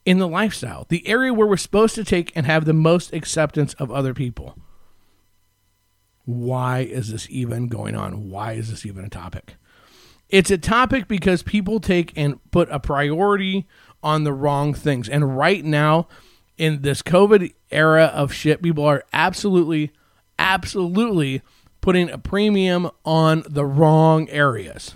In 0.06 0.20
the 0.20 0.28
lifestyle, 0.28 0.86
the 0.88 1.06
area 1.06 1.34
where 1.34 1.46
we're 1.46 1.58
supposed 1.58 1.96
to 1.96 2.06
take 2.06 2.32
and 2.34 2.46
have 2.46 2.64
the 2.64 2.72
most 2.72 3.12
acceptance 3.12 3.74
of 3.74 3.92
other 3.92 4.14
people. 4.14 4.58
Why 6.24 6.80
is 6.80 7.12
this 7.12 7.28
even 7.30 7.68
going 7.68 7.94
on? 7.94 8.30
Why 8.30 8.54
is 8.54 8.70
this 8.70 8.86
even 8.86 9.04
a 9.04 9.10
topic? 9.10 9.56
It's 10.30 10.50
a 10.50 10.58
topic 10.58 11.10
because 11.10 11.44
people 11.44 11.82
take 11.82 12.14
and 12.16 12.40
put 12.52 12.70
a 12.72 12.80
priority 12.80 13.68
on 14.02 14.24
the 14.24 14.32
wrong 14.32 14.74
things. 14.74 15.10
And 15.10 15.38
right 15.38 15.66
now, 15.66 16.08
in 16.58 16.84
this 16.84 17.02
COVID 17.02 17.54
era 17.70 18.06
of 18.06 18.32
shit, 18.32 18.62
people 18.62 18.86
are 18.86 19.04
absolutely, 19.12 19.92
absolutely 20.40 21.42
putting 21.82 22.10
a 22.10 22.18
premium 22.18 22.90
on 23.04 23.44
the 23.46 23.66
wrong 23.66 24.30
areas. 24.30 24.96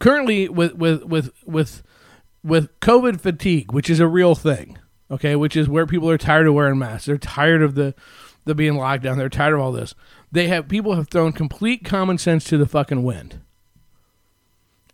Currently, 0.00 0.48
with 0.48 0.74
with 0.74 1.04
with 1.04 1.32
with 1.44 1.82
with 2.42 2.80
COVID 2.80 3.20
fatigue, 3.20 3.72
which 3.72 3.90
is 3.90 4.00
a 4.00 4.08
real 4.08 4.34
thing, 4.34 4.78
okay, 5.10 5.36
which 5.36 5.56
is 5.56 5.68
where 5.68 5.86
people 5.86 6.10
are 6.10 6.18
tired 6.18 6.46
of 6.46 6.54
wearing 6.54 6.78
masks. 6.78 7.06
They're 7.06 7.18
tired 7.18 7.62
of 7.62 7.74
the 7.74 7.94
the 8.44 8.54
being 8.54 8.76
locked 8.76 9.02
down. 9.02 9.18
They're 9.18 9.28
tired 9.28 9.54
of 9.54 9.60
all 9.60 9.72
this. 9.72 9.94
They 10.32 10.48
have 10.48 10.68
people 10.68 10.94
have 10.94 11.08
thrown 11.08 11.32
complete 11.32 11.84
common 11.84 12.18
sense 12.18 12.44
to 12.44 12.58
the 12.58 12.66
fucking 12.66 13.02
wind. 13.02 13.40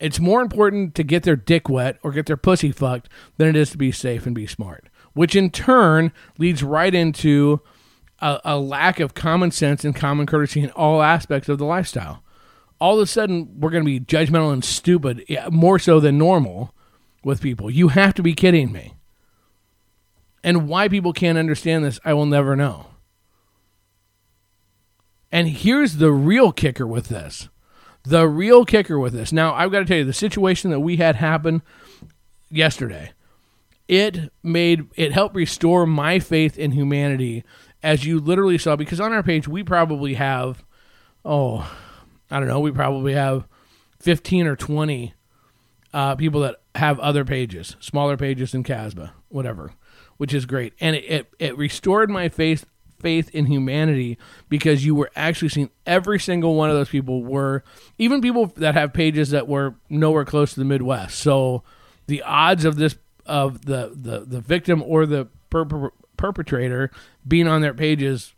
It's 0.01 0.19
more 0.19 0.43
important 0.43 0.95
to 0.97 1.05
get 1.05 1.23
their 1.23 1.37
dick 1.37 1.69
wet 1.69 1.97
or 2.03 2.11
get 2.11 2.27
their 2.27 2.37
pussy 2.37 2.73
fucked 2.73 3.09
than 3.37 3.49
it 3.49 3.57
is 3.57 3.71
to 3.71 3.79
be 3.79 3.93
safe 3.93 4.27
and 4.27 4.35
be 4.35 4.49
smart, 4.49 4.89
which 5.13 5.37
in 5.37 5.51
turn 5.51 6.13
leads 6.39 6.65
right 6.65 6.93
into 6.93 7.61
a, 8.19 8.41
a 8.45 8.59
lack 8.59 8.99
of 8.99 9.15
common 9.15 9.53
sense 9.53 9.85
and 9.85 9.95
common 9.95 10.27
courtesy 10.27 10.61
in 10.61 10.71
all 10.71 11.03
aspects 11.03 11.49
of 11.49 11.59
the 11.59 11.65
lifestyle. 11.65 12.25
All 12.83 12.99
of 12.99 13.05
a 13.05 13.07
sudden, 13.07 13.61
we're 13.61 13.71
going 13.71 13.85
to 13.85 13.87
be 13.87 14.01
judgmental 14.01 14.53
and 14.53 14.65
stupid, 14.65 15.25
more 15.53 15.79
so 15.79 16.01
than 16.01 16.19
normal 16.19 16.75
with 17.23 17.41
people. 17.41 17.71
You 17.71 17.89
have 17.89 18.13
to 18.15 18.25
be 18.25 18.35
kidding 18.35 18.73
me. 18.73 18.95
And 20.43 20.69
why 20.69 20.89
people 20.89 21.13
can't 21.13 21.39
understand 21.39 21.85
this, 21.85 22.01
I 22.05 22.13
will 22.13 22.27
never 22.27 22.57
know. 22.57 22.87
And 25.31 25.47
here's 25.47 25.99
the 25.99 26.11
real 26.11 26.51
kicker 26.51 26.85
with 26.85 27.07
this. 27.07 27.49
The 28.03 28.27
real 28.27 28.65
kicker 28.65 28.99
with 28.99 29.13
this. 29.13 29.33
Now, 29.33 29.55
I've 29.55 29.71
got 29.71 29.79
to 29.79 29.85
tell 29.85 29.99
you, 29.99 30.05
the 30.05 30.13
situation 30.13 30.73
that 30.73 30.81
we 30.81 30.97
had 30.97 31.15
happen 31.15 31.63
yesterday, 32.51 33.13
it 33.87 34.33
made 34.43 34.89
it 34.97 35.13
helped 35.13 35.37
restore 35.37 35.87
my 35.87 36.19
faith 36.19 36.59
in 36.59 36.73
humanity 36.73 37.45
as 37.81 38.05
you 38.05 38.19
literally 38.19 38.59
saw 38.59 38.75
because 38.75 38.99
on 38.99 39.13
our 39.13 39.23
page 39.23 39.47
we 39.47 39.63
probably 39.63 40.15
have 40.15 40.65
oh, 41.25 41.73
I 42.33 42.39
don't 42.39 42.49
know, 42.49 42.61
we 42.61 42.71
probably 42.73 43.13
have 43.13 43.47
15 44.01 44.47
or 44.47 44.57
20 44.57 45.13
uh, 45.93 46.17
people 46.17 46.41
that 46.41 46.57
have 46.75 46.99
other 47.01 47.25
pages, 47.25 47.77
smaller 47.79 48.17
pages 48.17 48.53
than 48.53 48.65
Casba, 48.65 49.11
whatever, 49.29 49.73
which 50.17 50.33
is 50.33 50.47
great. 50.47 50.73
And 50.81 50.97
it, 50.97 51.05
it, 51.05 51.27
it 51.39 51.57
restored 51.59 52.11
my 52.11 52.29
faith 52.29 52.65
faith 52.99 53.29
in 53.35 53.47
humanity 53.47 54.17
because 54.49 54.87
you 54.87 54.95
were 54.95 55.11
actually 55.17 55.49
seeing 55.49 55.71
every 55.85 56.21
single 56.21 56.55
one 56.55 56.71
of 56.71 56.77
those 56.77 56.89
people 56.89 57.25
were 57.25 57.65
even 57.99 58.21
people 58.21 58.47
that 58.57 58.75
have 58.75 58.93
pages 58.93 59.31
that 59.31 59.49
were 59.49 59.75
nowhere 59.91 60.25
close 60.25 60.55
to 60.55 60.61
the 60.61 60.65
Midwest. 60.65 61.19
So 61.19 61.65
the 62.07 62.23
odds 62.23 62.65
of 62.65 62.77
this 62.77 62.97
of 63.27 63.65
the 63.67 63.93
the, 63.95 64.21
the 64.21 64.41
victim 64.41 64.83
or 64.87 65.05
the 65.05 65.27
per- 65.51 65.91
perpetrator 66.17 66.91
being 67.27 67.49
on 67.49 67.61
their 67.61 67.75
pages 67.75 68.35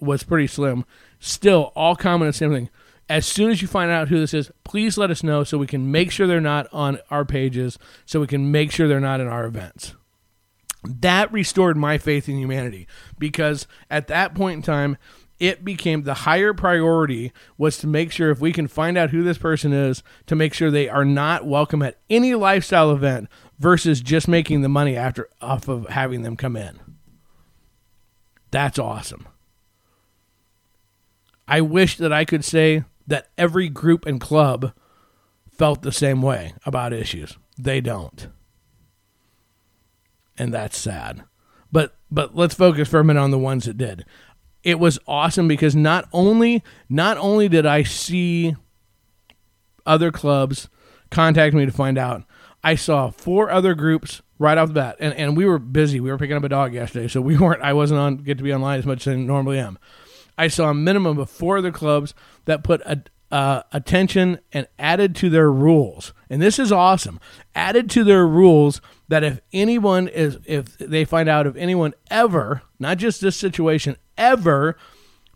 was 0.00 0.24
pretty 0.24 0.48
slim. 0.48 0.84
Still, 1.20 1.72
all 1.74 1.96
comment 1.96 2.28
the 2.28 2.36
same 2.36 2.52
thing. 2.52 2.68
As 3.08 3.24
soon 3.24 3.50
as 3.50 3.62
you 3.62 3.68
find 3.68 3.90
out 3.90 4.08
who 4.08 4.20
this 4.20 4.34
is, 4.34 4.50
please 4.64 4.98
let 4.98 5.10
us 5.10 5.22
know 5.22 5.42
so 5.42 5.56
we 5.56 5.66
can 5.66 5.90
make 5.90 6.10
sure 6.10 6.26
they're 6.26 6.40
not 6.40 6.68
on 6.72 6.98
our 7.10 7.24
pages, 7.24 7.78
so 8.04 8.20
we 8.20 8.26
can 8.26 8.50
make 8.50 8.70
sure 8.70 8.86
they're 8.86 9.00
not 9.00 9.20
in 9.20 9.26
our 9.26 9.46
events. 9.46 9.94
That 10.84 11.32
restored 11.32 11.76
my 11.76 11.98
faith 11.98 12.28
in 12.28 12.38
humanity 12.38 12.86
because 13.18 13.66
at 13.90 14.08
that 14.08 14.34
point 14.34 14.56
in 14.56 14.62
time 14.62 14.96
it 15.38 15.64
became 15.64 16.02
the 16.02 16.14
higher 16.14 16.52
priority 16.52 17.32
was 17.56 17.78
to 17.78 17.86
make 17.86 18.10
sure 18.10 18.30
if 18.30 18.40
we 18.40 18.52
can 18.52 18.66
find 18.66 18.98
out 18.98 19.10
who 19.10 19.22
this 19.22 19.38
person 19.38 19.72
is 19.72 20.02
to 20.26 20.36
make 20.36 20.52
sure 20.52 20.70
they 20.70 20.88
are 20.88 21.04
not 21.04 21.46
welcome 21.46 21.82
at 21.82 21.98
any 22.10 22.34
lifestyle 22.34 22.90
event 22.90 23.28
versus 23.58 24.00
just 24.00 24.28
making 24.28 24.62
the 24.62 24.68
money 24.68 24.96
after 24.96 25.28
off 25.40 25.68
of 25.68 25.88
having 25.88 26.22
them 26.22 26.36
come 26.36 26.56
in. 26.56 26.78
That's 28.50 28.78
awesome. 28.78 29.28
I 31.46 31.60
wish 31.60 31.96
that 31.96 32.12
i 32.12 32.24
could 32.24 32.44
say 32.44 32.84
that 33.08 33.28
every 33.36 33.68
group 33.68 34.06
and 34.06 34.20
club 34.20 34.72
felt 35.50 35.82
the 35.82 35.92
same 35.92 36.22
way 36.22 36.54
about 36.64 36.92
issues 36.92 37.36
they 37.58 37.80
don't 37.80 38.28
and 40.38 40.54
that's 40.54 40.78
sad. 40.78 41.24
But 41.70 41.96
but 42.10 42.34
let's 42.34 42.54
focus 42.54 42.88
for 42.88 43.00
a 43.00 43.04
minute 43.04 43.20
on 43.20 43.30
the 43.30 43.38
ones 43.38 43.64
that 43.66 43.76
did. 43.76 44.04
It 44.62 44.78
was 44.78 44.98
awesome 45.06 45.48
because 45.48 45.76
not 45.76 46.08
only 46.12 46.62
not 46.88 47.18
only 47.18 47.48
did 47.48 47.66
I 47.66 47.82
see 47.82 48.56
other 49.84 50.10
clubs 50.10 50.68
contact 51.10 51.54
me 51.54 51.66
to 51.66 51.72
find 51.72 51.98
out, 51.98 52.24
I 52.62 52.74
saw 52.74 53.10
four 53.10 53.50
other 53.50 53.74
groups 53.74 54.22
right 54.38 54.56
off 54.56 54.68
the 54.68 54.74
bat, 54.74 54.96
and, 55.00 55.12
and 55.14 55.36
we 55.36 55.44
were 55.44 55.58
busy. 55.58 56.00
We 56.00 56.10
were 56.10 56.18
picking 56.18 56.36
up 56.36 56.44
a 56.44 56.48
dog 56.48 56.72
yesterday, 56.72 57.08
so 57.08 57.20
we 57.20 57.36
weren't. 57.36 57.62
I 57.62 57.72
wasn't 57.72 58.00
on 58.00 58.16
get 58.18 58.38
to 58.38 58.44
be 58.44 58.54
online 58.54 58.78
as 58.78 58.86
much 58.86 59.06
as 59.06 59.14
I 59.14 59.16
normally 59.16 59.58
am. 59.58 59.78
I 60.38 60.48
saw 60.48 60.70
a 60.70 60.74
minimum 60.74 61.18
of 61.18 61.28
four 61.28 61.58
other 61.58 61.72
clubs 61.72 62.14
that 62.44 62.62
put 62.62 62.80
a, 62.82 63.02
uh, 63.30 63.62
attention 63.72 64.38
and 64.52 64.66
added 64.78 65.14
to 65.16 65.28
their 65.28 65.52
rules. 65.52 66.14
And 66.30 66.40
this 66.40 66.58
is 66.58 66.72
awesome. 66.72 67.20
Added 67.54 67.90
to 67.90 68.04
their 68.04 68.26
rules 68.26 68.80
that 69.08 69.24
if 69.24 69.40
anyone 69.52 70.08
is, 70.08 70.38
if 70.46 70.78
they 70.78 71.04
find 71.04 71.28
out 71.28 71.46
if 71.46 71.56
anyone 71.56 71.94
ever, 72.10 72.62
not 72.78 72.98
just 72.98 73.20
this 73.20 73.36
situation, 73.36 73.96
ever 74.16 74.76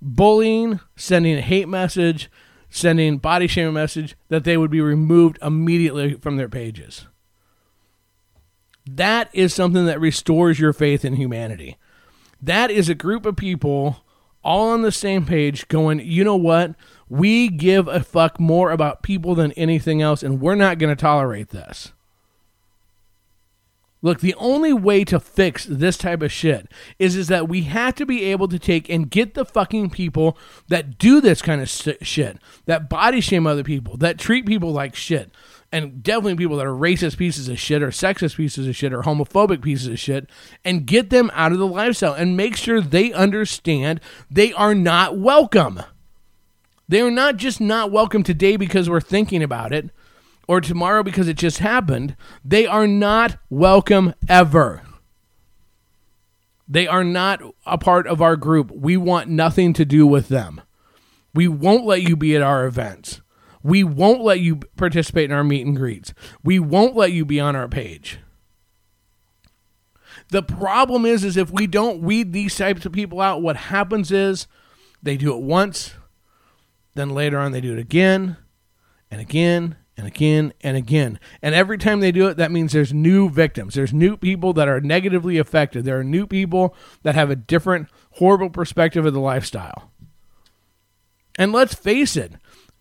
bullying, 0.00 0.80
sending 0.97 1.37
a 1.37 1.42
hate 1.42 1.68
message, 1.68 2.30
sending 2.71 3.18
body 3.18 3.47
shaming 3.47 3.75
message, 3.75 4.16
that 4.28 4.44
they 4.44 4.56
would 4.56 4.71
be 4.71 4.80
removed 4.80 5.38
immediately 5.42 6.14
from 6.14 6.37
their 6.37 6.49
pages. 6.49 7.06
That 8.87 9.28
is 9.32 9.54
something 9.54 9.87
that 9.87 10.00
restores 10.00 10.59
your 10.59 10.73
faith 10.73 11.04
in 11.04 11.14
humanity. 11.14 11.76
That 12.40 12.71
is 12.71 12.88
a 12.88 12.94
group 12.94 13.26
of 13.26 13.37
people 13.37 14.01
all 14.44 14.68
on 14.70 14.82
the 14.82 14.92
same 14.92 15.25
page 15.25 15.68
going, 15.68 16.00
you 16.00 16.25
know 16.25 16.37
what? 16.37 16.75
We 17.08 17.49
give 17.49 17.88
a 17.88 18.02
fuck 18.02 18.40
more 18.40 18.70
about 18.70 19.02
people 19.02 19.34
than 19.34 19.52
anything 19.52 20.00
else, 20.02 20.22
and 20.22 20.40
we're 20.40 20.54
not 20.54 20.78
going 20.78 20.94
to 20.94 21.00
tolerate 21.00 21.50
this. 21.50 21.92
Look, 24.04 24.20
the 24.20 24.34
only 24.34 24.72
way 24.72 25.04
to 25.04 25.20
fix 25.20 25.64
this 25.64 25.96
type 25.96 26.22
of 26.22 26.32
shit 26.32 26.68
is 26.99 27.14
is 27.14 27.28
that 27.28 27.49
we 27.49 27.62
have 27.62 27.94
to 27.94 28.04
be 28.04 28.25
able 28.25 28.49
to 28.49 28.58
take 28.58 28.90
and 28.90 29.08
get 29.08 29.34
the 29.34 29.44
fucking 29.44 29.90
people 29.90 30.37
that 30.68 30.99
do 30.99 31.20
this 31.20 31.40
kind 31.40 31.62
of 31.62 31.68
shit, 31.68 32.38
that 32.66 32.90
body 32.90 33.20
shame 33.20 33.46
other 33.46 33.62
people, 33.62 33.96
that 33.99 34.18
treat 34.18 34.44
people 34.44 34.72
like 34.72 34.96
shit, 34.96 35.30
and 35.73 36.02
definitely 36.02 36.37
people 36.37 36.59
that 36.59 36.67
are 36.67 36.75
racist 36.75 37.17
pieces 37.17 37.49
of 37.49 37.59
shit 37.59 37.83
or 37.83 37.88
sexist 37.88 38.37
pieces 38.37 38.69
of 38.69 38.76
shit 38.76 38.93
or 38.93 39.02
homophobic 39.02 39.62
pieces 39.62 39.88
of 39.88 39.99
shit, 39.99 40.29
and 40.64 40.87
get 40.87 41.09
them 41.09 41.31
out 41.33 41.50
of 41.50 41.59
the 41.59 41.67
lifestyle 41.67 42.12
and 42.12 42.37
make 42.37 42.57
sure 42.57 42.81
they 42.81 43.12
understand 43.12 44.00
they 44.31 44.52
are 44.52 44.75
not 44.75 45.19
welcome. 45.19 45.83
They 46.88 47.00
are 47.00 47.11
not 47.11 47.38
just 47.38 47.59
not 47.59 47.91
welcome 47.91 48.23
today 48.23 48.57
because 48.57 48.91
we're 48.91 49.00
thinking 49.00 49.43
about 49.43 49.73
it 49.73 49.88
or 50.47 50.61
tomorrow 50.61 51.02
because 51.02 51.26
it 51.26 51.38
just 51.38 51.59
happened. 51.59 52.17
They 52.45 52.67
are 52.67 52.87
not 52.87 53.38
welcome 53.49 54.12
ever. 54.29 54.83
They 56.69 56.87
are 56.87 57.05
not 57.05 57.41
a 57.64 57.79
part 57.79 58.07
of 58.07 58.21
our 58.21 58.37
group. 58.37 58.71
We 58.71 58.99
want 58.99 59.31
nothing 59.31 59.73
to 59.75 59.87
do 59.87 60.07
with 60.07 60.29
them. 60.29 60.61
We 61.35 61.49
won't 61.49 61.87
let 61.87 62.02
you 62.02 62.14
be 62.14 62.37
at 62.37 62.43
our 62.43 62.67
events. 62.67 63.22
We 63.62 63.85
won't 63.85 64.23
let 64.23 64.40
you 64.40 64.57
participate 64.76 65.31
in 65.31 65.37
our 65.37 65.45
meet 65.45 65.66
and 65.66 65.76
greets. 65.76 66.12
We 66.42 66.59
won't 66.59 66.97
let 66.97 67.12
you 67.12 67.25
be 67.25 67.40
on 67.40 67.57
our 67.57 67.69
page. 67.69 68.19
The 70.28 70.42
problem 70.42 71.04
is 71.04 71.25
is 71.25 71.37
if 71.37 71.50
we 71.50 71.66
don't 71.66 72.02
weed 72.02 72.33
these 72.33 72.57
types 72.57 72.87
of 72.87 72.92
people 72.92 73.21
out, 73.21 73.42
what 73.42 73.57
happens 73.57 74.11
is 74.11 74.47
they 75.02 75.16
do 75.16 75.35
it 75.35 75.42
once, 75.42 75.95
then 76.95 77.11
later 77.11 77.38
on 77.38 77.52
they 77.52 77.61
do 77.61 77.73
it 77.73 77.78
again 77.78 78.37
and 79.11 79.21
again 79.21 79.76
and 79.97 80.07
again 80.07 80.52
and 80.62 80.76
again. 80.76 81.21
And 81.42 81.54
every 81.54 81.78
time 81.78 82.00
they 82.00 82.12
do 82.12 82.28
it, 82.28 82.37
that 82.37 82.50
means 82.50 82.73
there's 82.73 82.95
new 82.95 83.28
victims. 83.28 83.75
There's 83.75 83.92
new 83.92 84.16
people 84.16 84.52
that 84.54 84.69
are 84.69 84.81
negatively 84.81 85.38
affected. 85.38 85.85
There 85.85 85.99
are 85.99 86.04
new 86.04 86.26
people 86.26 86.75
that 87.02 87.14
have 87.14 87.31
a 87.31 87.37
different, 87.37 87.88
horrible 88.12 88.50
perspective 88.50 89.04
of 89.04 89.12
the 89.12 89.21
lifestyle. 89.21 89.90
And 91.38 91.52
let's 91.52 91.75
face 91.75 92.16
it, 92.16 92.33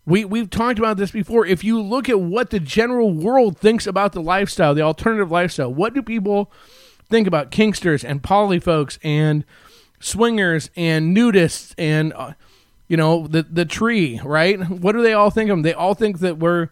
we, 0.05 0.25
we've 0.25 0.49
talked 0.49 0.79
about 0.79 0.97
this 0.97 1.11
before. 1.11 1.45
If 1.45 1.63
you 1.63 1.81
look 1.81 2.09
at 2.09 2.19
what 2.19 2.49
the 2.49 2.59
general 2.59 3.13
world 3.13 3.57
thinks 3.57 3.85
about 3.85 4.13
the 4.13 4.21
lifestyle, 4.21 4.73
the 4.73 4.81
alternative 4.81 5.31
lifestyle, 5.31 5.73
what 5.73 5.93
do 5.93 6.01
people 6.01 6.51
think 7.09 7.27
about 7.27 7.51
kinksters 7.51 8.03
and 8.03 8.23
poly 8.23 8.59
folks 8.59 8.97
and 9.03 9.45
swingers 9.99 10.69
and 10.75 11.15
nudists 11.15 11.75
and, 11.77 12.13
uh, 12.13 12.33
you 12.87 12.97
know, 12.97 13.27
the, 13.27 13.43
the 13.43 13.65
tree, 13.65 14.19
right? 14.23 14.59
What 14.69 14.93
do 14.93 15.03
they 15.03 15.13
all 15.13 15.29
think 15.29 15.49
of 15.49 15.53
them? 15.53 15.61
They 15.61 15.73
all 15.73 15.93
think 15.93 16.19
that 16.19 16.37
we're 16.37 16.69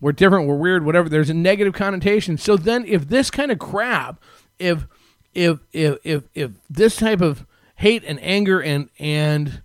we're 0.00 0.12
different, 0.12 0.48
we're 0.48 0.56
weird, 0.56 0.84
whatever. 0.84 1.10
There's 1.10 1.28
a 1.28 1.34
negative 1.34 1.74
connotation. 1.74 2.38
So 2.38 2.56
then 2.56 2.86
if 2.86 3.08
this 3.08 3.30
kind 3.30 3.50
of 3.50 3.58
crap, 3.58 4.18
if 4.58 4.86
if 5.34 5.58
if 5.72 5.98
if 6.04 6.22
if 6.34 6.52
this 6.70 6.96
type 6.96 7.20
of 7.20 7.44
hate 7.76 8.02
and 8.06 8.18
anger 8.22 8.62
and 8.62 8.88
and 8.98 9.62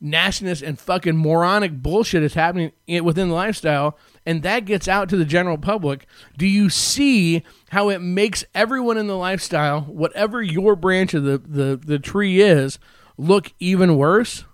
nastiness 0.00 0.62
and 0.62 0.78
fucking 0.78 1.16
moronic 1.16 1.82
bullshit 1.82 2.22
is 2.22 2.34
happening 2.34 2.72
within 3.02 3.28
the 3.28 3.34
lifestyle 3.34 3.98
and 4.26 4.42
that 4.42 4.64
gets 4.64 4.86
out 4.86 5.08
to 5.08 5.16
the 5.16 5.24
general 5.24 5.58
public, 5.58 6.06
do 6.36 6.46
you 6.46 6.68
see 6.68 7.42
how 7.70 7.88
it 7.88 8.00
makes 8.00 8.44
everyone 8.54 8.98
in 8.98 9.06
the 9.06 9.16
lifestyle, 9.16 9.82
whatever 9.82 10.42
your 10.42 10.76
branch 10.76 11.14
of 11.14 11.24
the, 11.24 11.38
the, 11.38 11.80
the 11.82 11.98
tree 11.98 12.40
is, 12.40 12.78
look 13.16 13.52
even 13.58 13.96
worse? 13.96 14.44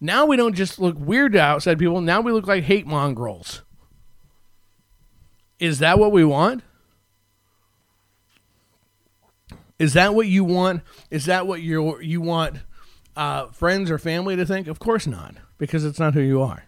Now 0.00 0.26
we 0.26 0.36
don't 0.36 0.54
just 0.54 0.78
look 0.78 0.98
weird 0.98 1.32
to 1.32 1.40
outside 1.40 1.78
people, 1.78 2.00
now 2.00 2.20
we 2.20 2.32
look 2.32 2.46
like 2.46 2.64
hate 2.64 2.86
mongrels. 2.86 3.62
Is 5.60 5.78
that 5.78 5.98
what 5.98 6.12
we 6.12 6.24
want? 6.24 6.62
Is 9.78 9.94
that 9.94 10.14
what 10.14 10.26
you 10.26 10.44
want? 10.44 10.82
Is 11.10 11.26
that 11.26 11.46
what 11.46 11.62
you 11.62 12.00
you 12.00 12.20
want 12.20 12.58
uh, 13.16 13.46
friends 13.46 13.90
or 13.90 13.98
family 13.98 14.36
to 14.36 14.46
think? 14.46 14.66
Of 14.66 14.78
course 14.78 15.06
not, 15.06 15.36
because 15.58 15.84
it's 15.84 15.98
not 15.98 16.14
who 16.14 16.20
you 16.20 16.42
are. 16.42 16.64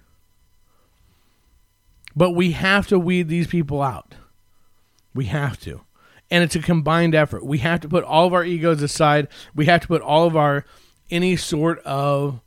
But 2.14 2.32
we 2.32 2.52
have 2.52 2.86
to 2.88 2.98
weed 2.98 3.28
these 3.28 3.46
people 3.46 3.82
out. 3.82 4.14
We 5.14 5.26
have 5.26 5.60
to. 5.60 5.82
And 6.30 6.42
it's 6.42 6.56
a 6.56 6.60
combined 6.60 7.14
effort. 7.14 7.44
We 7.44 7.58
have 7.58 7.80
to 7.80 7.88
put 7.88 8.04
all 8.04 8.26
of 8.26 8.34
our 8.34 8.44
egos 8.44 8.82
aside. 8.82 9.28
We 9.54 9.66
have 9.66 9.82
to 9.82 9.86
put 9.86 10.02
all 10.02 10.26
of 10.26 10.36
our 10.36 10.64
any 11.10 11.36
sort 11.36 11.78
of 11.80 12.40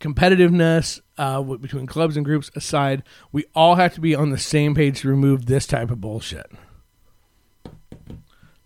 competitiveness 0.00 1.00
uh, 1.16 1.42
between 1.42 1.86
clubs 1.86 2.16
and 2.16 2.24
groups 2.24 2.50
aside, 2.54 3.02
we 3.32 3.44
all 3.54 3.74
have 3.74 3.94
to 3.94 4.00
be 4.00 4.14
on 4.14 4.30
the 4.30 4.38
same 4.38 4.74
page 4.74 5.00
to 5.00 5.08
remove 5.08 5.46
this 5.46 5.66
type 5.66 5.90
of 5.90 6.00
bullshit. 6.00 6.50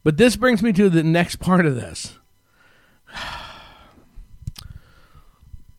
But 0.04 0.16
this 0.16 0.36
brings 0.36 0.62
me 0.62 0.72
to 0.72 0.90
the 0.90 1.02
next 1.02 1.36
part 1.36 1.64
of 1.64 1.76
this. 1.76 2.18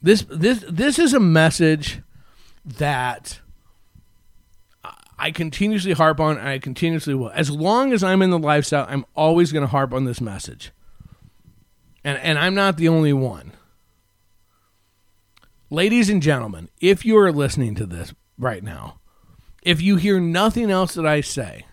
This 0.04 0.26
this 0.30 0.64
this 0.70 1.00
is 1.00 1.14
a 1.14 1.20
message 1.20 2.02
that 2.66 3.40
I 5.18 5.32
continuously 5.32 5.94
harp 5.94 6.20
on 6.20 6.38
and 6.38 6.48
I 6.48 6.60
continuously 6.60 7.14
will. 7.14 7.30
As 7.30 7.50
long 7.50 7.94
as 7.94 8.04
I'm 8.04 8.22
in 8.22 8.30
the 8.30 8.38
lifestyle, 8.38 8.86
I'm 8.90 9.06
always 9.16 9.54
going 9.54 9.62
to 9.62 9.70
harp 9.70 9.94
on 9.94 10.04
this 10.04 10.20
message. 10.20 10.72
And 12.04 12.18
and 12.18 12.38
I'm 12.38 12.54
not 12.54 12.76
the 12.76 12.90
only 12.90 13.14
one. 13.14 13.54
Ladies 15.70 16.10
and 16.10 16.22
gentlemen, 16.22 16.70
if 16.82 17.06
you 17.06 17.18
are 17.18 17.32
listening 17.32 17.74
to 17.76 17.86
this 17.86 18.14
right 18.38 18.62
now, 18.62 19.00
if 19.64 19.82
you 19.82 19.96
hear 19.96 20.20
nothing 20.20 20.70
else 20.70 20.94
that 20.96 21.06
I 21.06 21.22
say, 21.22 21.66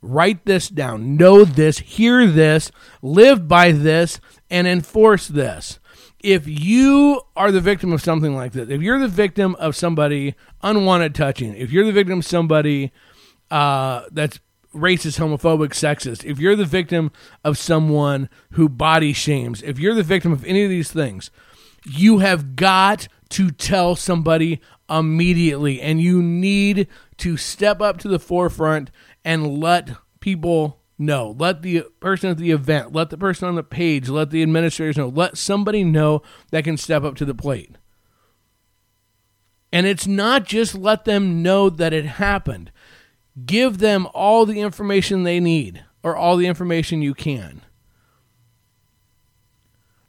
write 0.00 0.46
this 0.46 0.70
down, 0.70 1.16
know 1.16 1.44
this, 1.44 1.78
hear 1.78 2.26
this, 2.26 2.72
live 3.02 3.46
by 3.46 3.72
this, 3.72 4.18
and 4.50 4.66
enforce 4.66 5.28
this. 5.28 5.78
If 6.22 6.46
you 6.46 7.20
are 7.36 7.50
the 7.50 7.60
victim 7.60 7.92
of 7.92 8.00
something 8.00 8.34
like 8.34 8.52
this, 8.52 8.68
if 8.68 8.80
you're 8.80 9.00
the 9.00 9.08
victim 9.08 9.56
of 9.56 9.74
somebody 9.74 10.34
unwanted 10.62 11.14
touching, 11.14 11.54
if 11.56 11.72
you're 11.72 11.84
the 11.84 11.92
victim 11.92 12.20
of 12.20 12.24
somebody 12.24 12.92
uh, 13.50 14.04
that's 14.12 14.38
racist, 14.74 15.18
homophobic, 15.18 15.70
sexist, 15.70 16.24
if 16.24 16.38
you're 16.38 16.56
the 16.56 16.64
victim 16.64 17.10
of 17.44 17.58
someone 17.58 18.28
who 18.52 18.68
body 18.68 19.12
shames, 19.12 19.62
if 19.62 19.78
you're 19.78 19.94
the 19.94 20.02
victim 20.02 20.32
of 20.32 20.44
any 20.44 20.62
of 20.62 20.70
these 20.70 20.92
things, 20.92 21.30
you 21.84 22.18
have 22.18 22.56
got 22.56 23.08
to 23.30 23.50
tell 23.50 23.96
somebody 23.96 24.60
immediately. 24.88 25.80
And 25.80 26.00
you 26.00 26.22
need 26.22 26.86
to 27.18 27.36
step 27.36 27.80
up 27.80 27.98
to 27.98 28.08
the 28.08 28.18
forefront 28.18 28.90
and 29.24 29.58
let 29.58 29.90
people 30.20 30.81
know. 30.98 31.34
Let 31.38 31.62
the 31.62 31.82
person 32.00 32.30
at 32.30 32.38
the 32.38 32.50
event, 32.50 32.92
let 32.92 33.10
the 33.10 33.18
person 33.18 33.48
on 33.48 33.54
the 33.54 33.62
page, 33.62 34.08
let 34.08 34.30
the 34.30 34.42
administrators 34.42 34.96
know, 34.96 35.08
let 35.08 35.36
somebody 35.36 35.84
know 35.84 36.22
that 36.50 36.64
can 36.64 36.76
step 36.76 37.02
up 37.04 37.16
to 37.16 37.24
the 37.24 37.34
plate. 37.34 37.76
And 39.72 39.86
it's 39.86 40.06
not 40.06 40.44
just 40.44 40.74
let 40.74 41.04
them 41.04 41.42
know 41.42 41.70
that 41.70 41.92
it 41.92 42.04
happened. 42.04 42.70
Give 43.46 43.78
them 43.78 44.06
all 44.12 44.44
the 44.44 44.60
information 44.60 45.22
they 45.22 45.40
need 45.40 45.84
or 46.02 46.14
all 46.16 46.36
the 46.36 46.46
information 46.46 47.00
you 47.00 47.14
can. 47.14 47.62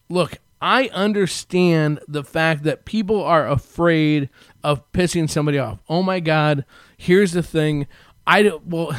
Look, 0.10 0.38
I 0.62 0.89
understand 0.93 2.00
the 2.08 2.24
fact 2.24 2.63
that 2.63 2.86
people 2.86 3.24
are 3.24 3.48
afraid 3.48 4.30
of 4.63 4.91
pissing 4.91 5.30
somebody 5.30 5.58
off. 5.58 5.80
Oh 5.89 6.04
my 6.04 6.19
God, 6.19 6.65
here's 6.98 7.32
the 7.32 7.43
thing. 7.43 7.88
I 8.28 8.43
don't, 8.43 8.67
well, 8.67 8.96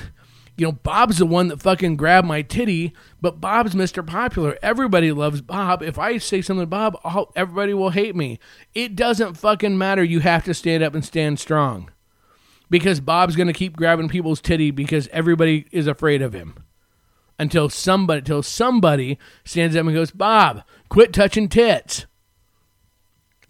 you 0.56 0.66
know, 0.66 0.72
Bob's 0.72 1.18
the 1.18 1.26
one 1.26 1.48
that 1.48 1.60
fucking 1.60 1.96
grabbed 1.96 2.28
my 2.28 2.42
titty, 2.42 2.92
but 3.20 3.40
Bob's 3.40 3.74
Mr. 3.74 4.06
Popular. 4.06 4.56
Everybody 4.62 5.10
loves 5.10 5.40
Bob. 5.40 5.82
If 5.82 5.98
I 5.98 6.18
say 6.18 6.42
something 6.42 6.62
to 6.62 6.66
Bob, 6.66 6.96
everybody 7.34 7.74
will 7.74 7.90
hate 7.90 8.14
me. 8.14 8.38
It 8.72 8.94
doesn't 8.94 9.36
fucking 9.36 9.76
matter. 9.76 10.04
You 10.04 10.20
have 10.20 10.44
to 10.44 10.54
stand 10.54 10.84
up 10.84 10.94
and 10.94 11.04
stand 11.04 11.40
strong. 11.40 11.90
Because 12.70 13.00
Bob's 13.00 13.36
going 13.36 13.48
to 13.48 13.52
keep 13.52 13.76
grabbing 13.76 14.08
people's 14.08 14.40
titty 14.40 14.70
because 14.70 15.08
everybody 15.12 15.66
is 15.72 15.86
afraid 15.86 16.22
of 16.22 16.32
him 16.32 16.54
until 17.38 17.68
somebody 17.68 18.18
until 18.18 18.42
somebody 18.42 19.18
stands 19.44 19.76
up 19.76 19.84
and 19.86 19.94
goes, 19.94 20.10
"Bob, 20.12 20.62
quit 20.88 21.12
touching 21.12 21.48
tits." 21.48 22.06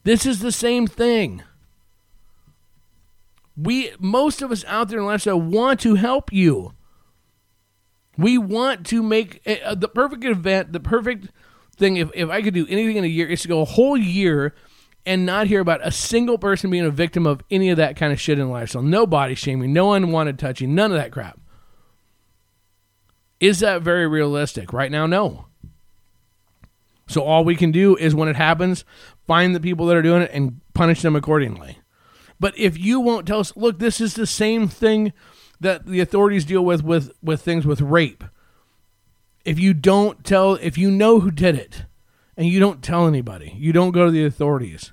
This 0.05 0.27
is 0.27 0.40
the 0.40 0.53
same 0.53 0.87
thing. 0.87 1.43
We 3.57 3.93
most 3.99 4.43
of 4.43 4.51
us 4.51 4.64
out 4.67 4.88
there 4.88 4.99
in 4.99 5.07
lifestyle 5.07 5.40
want 5.40 5.81
to 5.81 5.95
help 5.95 6.33
you. 6.33 6.73
We 8.16 8.38
want 8.38 8.87
to 8.87 9.03
make 9.03 9.42
uh, 9.46 9.74
the 9.74 9.88
perfect 9.88 10.24
event, 10.24 10.72
the 10.72 10.81
perfect 10.81 11.29
thing. 11.77 11.96
If, 11.96 12.11
if 12.14 12.31
I 12.31 12.42
could 12.42 12.55
do 12.55 12.66
anything 12.68 12.96
in 12.96 13.05
a 13.05 13.09
year, 13.09 13.27
is 13.27 13.42
to 13.42 13.48
go 13.48 13.61
a 13.61 13.66
whole 13.66 13.96
year 13.96 14.55
and 15.07 15.27
not 15.27 15.48
hear 15.48 15.61
about 15.61 15.87
a 15.87 15.92
single 15.92 16.38
person 16.38 16.70
being 16.70 16.85
a 16.85 16.90
victim 16.90 17.27
of 17.27 17.42
any 17.50 17.70
of 17.70 17.77
that 17.77 17.96
kind 17.96 18.12
of 18.12 18.20
shit 18.20 18.38
in 18.38 18.50
lifestyle. 18.50 18.83
No 18.83 19.07
body 19.07 19.35
shaming, 19.35 19.72
no 19.72 19.92
unwanted 19.92 20.38
touching, 20.38 20.74
none 20.74 20.92
of 20.92 20.96
that 20.96 21.12
crap. 21.12 21.38
Is 23.40 23.61
that 23.61 23.83
very 23.83 24.07
realistic? 24.07 24.72
Right 24.72 24.90
now, 24.90 25.07
no. 25.07 25.46
So 27.07 27.22
all 27.22 27.44
we 27.44 27.57
can 27.57 27.70
do 27.70 27.96
is 27.96 28.14
when 28.14 28.29
it 28.29 28.37
happens, 28.37 28.85
find 29.27 29.55
the 29.55 29.61
people 29.61 29.87
that 29.87 29.96
are 29.96 30.03
doing 30.03 30.22
it 30.22 30.31
and 30.33 30.61
punish 30.72 31.03
them 31.03 31.14
accordingly. 31.14 31.79
But 32.40 32.59
if 32.59 32.79
you 32.79 33.00
won't 33.00 33.27
tell 33.27 33.40
us, 33.40 33.55
look, 33.57 33.79
this 33.79 34.00
is 34.00 34.14
the 34.14 34.27
same 34.27 34.68
thing 34.68 35.12
that 35.61 35.87
the 35.87 36.01
authorities 36.01 36.45
deal 36.45 36.64
with 36.64 36.83
with 36.83 37.12
with 37.23 37.43
things 37.43 37.67
with 37.67 37.81
rape. 37.81 38.25
If 39.45 39.59
you 39.59 39.75
don't 39.75 40.25
tell, 40.25 40.55
if 40.55 40.79
you 40.79 40.90
know 40.90 41.21
who 41.21 41.31
did 41.31 41.55
it, 41.57 41.85
and 42.37 42.47
you 42.49 42.61
don't 42.61 42.83
tell 42.83 43.07
anybody, 43.07 43.55
you 43.59 43.73
don't 43.73 43.93
go 43.93 44.07
to 44.07 44.11
the 44.11 44.25
authorities 44.25 44.93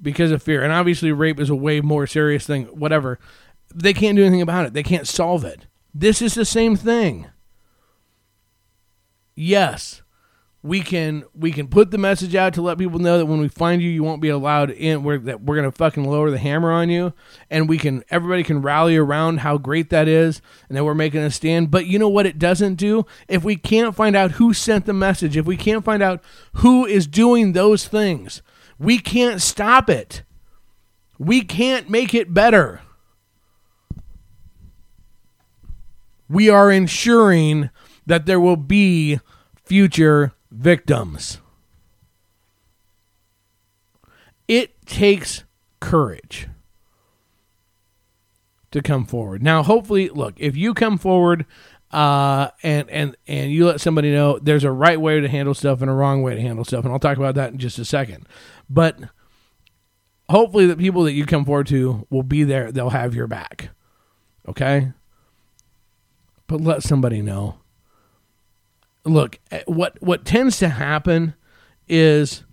because 0.00 0.30
of 0.30 0.42
fear. 0.42 0.62
And 0.62 0.72
obviously, 0.72 1.12
rape 1.12 1.40
is 1.40 1.50
a 1.50 1.56
way 1.56 1.80
more 1.80 2.06
serious 2.06 2.46
thing. 2.46 2.66
Whatever, 2.66 3.18
they 3.74 3.92
can't 3.92 4.16
do 4.16 4.22
anything 4.22 4.42
about 4.42 4.66
it. 4.66 4.72
They 4.72 4.82
can't 4.82 5.08
solve 5.08 5.44
it. 5.44 5.66
This 5.92 6.22
is 6.22 6.34
the 6.34 6.44
same 6.44 6.76
thing. 6.76 7.26
Yes, 9.34 10.02
we 10.64 10.80
can 10.80 11.24
we 11.34 11.52
can 11.52 11.68
put 11.68 11.90
the 11.90 11.98
message 11.98 12.34
out 12.34 12.54
to 12.54 12.62
let 12.62 12.78
people 12.78 12.98
know 12.98 13.18
that 13.18 13.26
when 13.26 13.38
we 13.38 13.48
find 13.48 13.82
you, 13.82 13.90
you 13.90 14.02
won't 14.02 14.22
be 14.22 14.30
allowed 14.30 14.70
in. 14.70 15.04
We're, 15.04 15.18
that 15.18 15.42
we're 15.42 15.56
gonna 15.56 15.70
fucking 15.70 16.04
lower 16.04 16.30
the 16.30 16.38
hammer 16.38 16.72
on 16.72 16.88
you, 16.88 17.12
and 17.50 17.68
we 17.68 17.76
can 17.76 18.02
everybody 18.08 18.42
can 18.42 18.62
rally 18.62 18.96
around 18.96 19.40
how 19.40 19.58
great 19.58 19.90
that 19.90 20.08
is, 20.08 20.40
and 20.70 20.76
that 20.76 20.82
we're 20.82 20.94
making 20.94 21.20
a 21.20 21.30
stand. 21.30 21.70
But 21.70 21.86
you 21.86 21.98
know 21.98 22.08
what? 22.08 22.24
It 22.24 22.38
doesn't 22.38 22.76
do 22.76 23.04
if 23.28 23.44
we 23.44 23.56
can't 23.56 23.94
find 23.94 24.16
out 24.16 24.32
who 24.32 24.54
sent 24.54 24.86
the 24.86 24.94
message, 24.94 25.36
if 25.36 25.44
we 25.44 25.58
can't 25.58 25.84
find 25.84 26.02
out 26.02 26.24
who 26.54 26.86
is 26.86 27.06
doing 27.06 27.52
those 27.52 27.86
things. 27.86 28.40
We 28.78 28.98
can't 28.98 29.42
stop 29.42 29.90
it. 29.90 30.22
We 31.18 31.42
can't 31.42 31.90
make 31.90 32.14
it 32.14 32.32
better. 32.32 32.80
We 36.26 36.48
are 36.48 36.72
ensuring 36.72 37.68
that 38.06 38.24
there 38.24 38.40
will 38.40 38.56
be 38.56 39.20
future 39.62 40.32
victims. 40.54 41.40
It 44.46 44.86
takes 44.86 45.44
courage 45.80 46.48
to 48.70 48.82
come 48.82 49.04
forward. 49.04 49.42
Now, 49.42 49.62
hopefully, 49.62 50.08
look, 50.08 50.34
if 50.36 50.56
you 50.56 50.74
come 50.74 50.98
forward 50.98 51.46
uh, 51.90 52.48
and 52.62 52.90
and 52.90 53.16
and 53.26 53.52
you 53.52 53.66
let 53.66 53.80
somebody 53.80 54.10
know 54.10 54.38
there's 54.38 54.64
a 54.64 54.72
right 54.72 55.00
way 55.00 55.20
to 55.20 55.28
handle 55.28 55.54
stuff 55.54 55.80
and 55.80 55.90
a 55.90 55.94
wrong 55.94 56.22
way 56.22 56.34
to 56.34 56.40
handle 56.40 56.64
stuff, 56.64 56.84
and 56.84 56.92
I'll 56.92 56.98
talk 56.98 57.16
about 57.16 57.36
that 57.36 57.52
in 57.52 57.58
just 57.58 57.78
a 57.78 57.84
second. 57.84 58.26
But 58.68 58.98
hopefully, 60.28 60.66
the 60.66 60.76
people 60.76 61.04
that 61.04 61.12
you 61.12 61.24
come 61.24 61.44
forward 61.44 61.68
to 61.68 62.06
will 62.10 62.22
be 62.22 62.44
there. 62.44 62.72
They'll 62.72 62.90
have 62.90 63.14
your 63.14 63.26
back. 63.26 63.70
Okay. 64.48 64.92
But 66.46 66.60
let 66.60 66.82
somebody 66.82 67.22
know. 67.22 67.60
Look, 69.04 69.38
eh, 69.50 69.62
what 69.66 70.00
what 70.02 70.24
tends 70.24 70.58
to 70.58 70.68
happen 70.68 71.34
is 71.88 72.44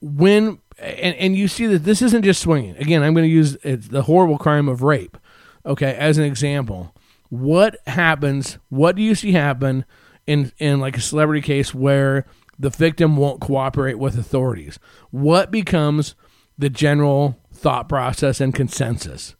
when 0.00 0.58
and, 0.78 1.16
and 1.16 1.36
you 1.36 1.48
see 1.48 1.66
that 1.66 1.84
this 1.84 2.02
isn't 2.02 2.22
just 2.22 2.40
swinging. 2.40 2.76
Again, 2.76 3.02
I'm 3.02 3.14
going 3.14 3.28
to 3.28 3.32
use 3.32 3.56
it's 3.62 3.88
the 3.88 4.02
horrible 4.02 4.38
crime 4.38 4.68
of 4.68 4.82
rape, 4.82 5.16
okay, 5.64 5.94
as 5.94 6.18
an 6.18 6.24
example. 6.24 6.94
What 7.30 7.76
happens? 7.86 8.58
What 8.68 8.96
do 8.96 9.02
you 9.02 9.14
see 9.14 9.32
happen 9.32 9.84
in 10.26 10.52
in 10.58 10.80
like 10.80 10.96
a 10.96 11.00
celebrity 11.00 11.40
case 11.40 11.74
where 11.74 12.26
the 12.58 12.70
victim 12.70 13.16
won't 13.16 13.40
cooperate 13.40 13.98
with 13.98 14.18
authorities? 14.18 14.78
What 15.10 15.50
becomes 15.50 16.14
the 16.58 16.70
general 16.70 17.38
thought 17.52 17.88
process 17.88 18.40
and 18.40 18.54
consensus? 18.54 19.34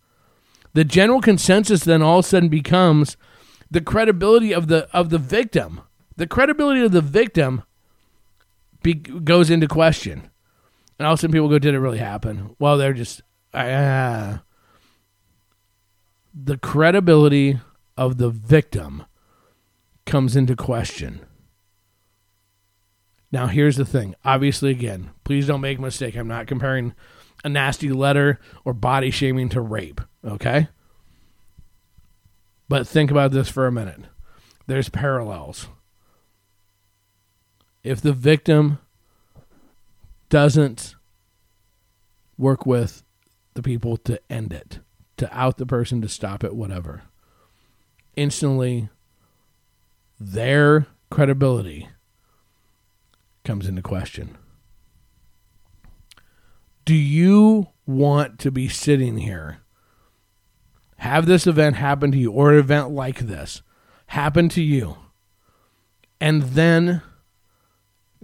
The 0.72 0.84
general 0.84 1.20
consensus 1.20 1.84
then 1.84 2.02
all 2.02 2.18
of 2.20 2.24
a 2.24 2.28
sudden 2.28 2.48
becomes 2.48 3.16
the 3.70 3.80
credibility 3.80 4.52
of 4.52 4.68
the 4.68 4.88
of 4.92 5.10
the 5.10 5.18
victim. 5.18 5.80
The 6.16 6.27
credibility 6.27 6.81
of 6.83 6.92
the 6.92 7.00
victim 7.00 7.64
be, 8.83 8.94
goes 8.94 9.50
into 9.50 9.66
question 9.66 10.31
and 10.98 11.07
all 11.07 11.14
of 11.14 11.18
a 11.18 11.20
sudden 11.20 11.33
people 11.33 11.48
go, 11.48 11.59
did 11.59 11.74
it 11.74 11.81
really 11.81 11.98
happen? 11.98 12.55
Well, 12.59 12.79
they're 12.79 12.92
just, 12.92 13.22
uh, 13.53 14.38
the 16.33 16.59
credibility 16.59 17.59
of 17.96 18.18
the 18.18 18.31
victim 18.31 19.05
comes 20.07 20.37
into 20.37 20.55
question. 20.55 21.20
Now, 23.33 23.48
here's 23.48 23.77
the 23.77 23.85
thing. 23.85 24.14
Obviously, 24.24 24.70
again, 24.70 25.11
please 25.24 25.48
don't 25.48 25.61
make 25.61 25.79
a 25.79 25.83
mistake. 25.83 26.16
I'm 26.16 26.29
not 26.29 26.46
comparing 26.46 26.94
a 27.42 27.48
nasty 27.48 27.90
letter 27.90 28.38
or 28.64 28.72
body 28.72 29.11
shaming 29.11 29.48
to 29.50 29.61
rape, 29.61 30.00
okay? 30.24 30.68
But 32.68 32.87
think 32.87 33.11
about 33.11 33.33
this 33.33 33.48
for 33.48 33.66
a 33.66 33.72
minute. 33.72 34.03
There's 34.68 34.88
parallels. 34.88 35.66
If 37.85 38.01
the 38.01 38.14
victim 38.14 38.79
doesn't 40.31 40.97
work 42.37 42.66
with 42.66 43.05
the 43.53 43.62
people 43.62 43.97
to 43.99 44.20
end 44.31 44.53
it, 44.53 44.81
to 45.18 45.33
out 45.33 45.59
the 45.59 45.66
person, 45.66 46.01
to 46.03 46.09
stop 46.09 46.42
it, 46.42 46.57
whatever. 46.57 47.03
Instantly, 48.16 48.88
their 50.18 50.87
credibility 51.11 51.88
comes 53.44 53.68
into 53.68 53.83
question. 53.83 54.37
Do 56.85 56.94
you 56.94 57.68
want 57.87 58.38
to 58.40 58.51
be 58.51 58.68
sitting 58.68 59.18
here, 59.18 59.59
have 60.99 61.27
this 61.27 61.47
event 61.47 61.77
happen 61.77 62.11
to 62.12 62.18
you, 62.18 62.33
or 62.33 62.53
an 62.53 62.59
event 62.59 62.90
like 62.90 63.20
this 63.20 63.62
happen 64.09 64.49
to 64.51 64.62
you, 64.62 64.97
and 66.20 66.42
then 66.42 67.03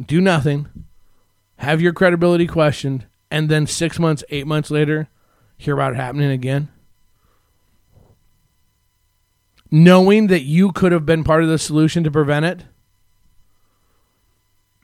do 0.05 0.21
nothing? 0.21 0.69
have 1.61 1.83
your 1.83 1.93
credibility 1.93 2.47
questioned, 2.47 3.07
and 3.31 3.51
then 3.51 3.67
six 3.67 3.99
months, 3.99 4.25
eight 4.31 4.47
months 4.47 4.71
later, 4.71 5.09
hear 5.59 5.75
about 5.75 5.93
it 5.93 5.97
happening 5.97 6.31
again? 6.31 6.71
Knowing 9.71 10.29
that 10.29 10.41
you 10.41 10.73
could 10.73 10.91
have 10.91 11.05
been 11.05 11.23
part 11.23 11.43
of 11.43 11.51
the 11.51 11.59
solution 11.59 12.03
to 12.03 12.11
prevent 12.11 12.47
it? 12.47 12.65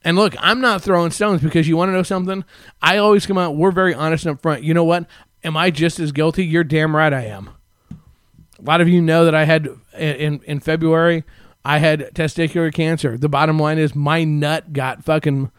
And 0.05 0.19
look, 0.19 0.35
I'm 0.39 0.61
not 0.61 0.83
throwing 0.83 1.11
stones 1.11 1.41
because 1.41 1.67
you 1.67 1.79
want 1.79 1.89
to 1.89 1.95
know 1.95 2.03
something? 2.03 2.45
I 2.83 2.99
always 2.99 3.25
come 3.25 3.39
out, 3.39 3.57
we're 3.57 3.73
very 3.73 3.95
honest 3.95 4.27
and 4.27 4.39
upfront. 4.39 4.63
You 4.63 4.75
know 4.75 4.85
what? 4.85 5.07
Am 5.43 5.57
I 5.57 5.71
just 5.71 5.99
as 5.99 6.13
guilty? 6.13 6.45
You're 6.45 6.63
damn 6.63 6.95
right 6.95 7.13
I 7.13 7.25
am. 7.25 7.51
A 7.91 8.63
lot 8.63 8.83
of 8.83 8.89
you 8.89 9.01
know 9.01 9.25
that 9.25 9.35
I 9.35 9.45
had 9.47 9.69
in 9.99 10.41
in 10.45 10.61
February 10.61 11.25
I 11.67 11.79
had 11.79 12.15
testicular 12.15 12.73
cancer. 12.73 13.19
The 13.19 13.29
bottom 13.29 13.59
line 13.59 13.77
is 13.77 13.93
my 13.93 14.23
nut 14.23 14.73
got 14.73 15.03
fucking 15.03 15.51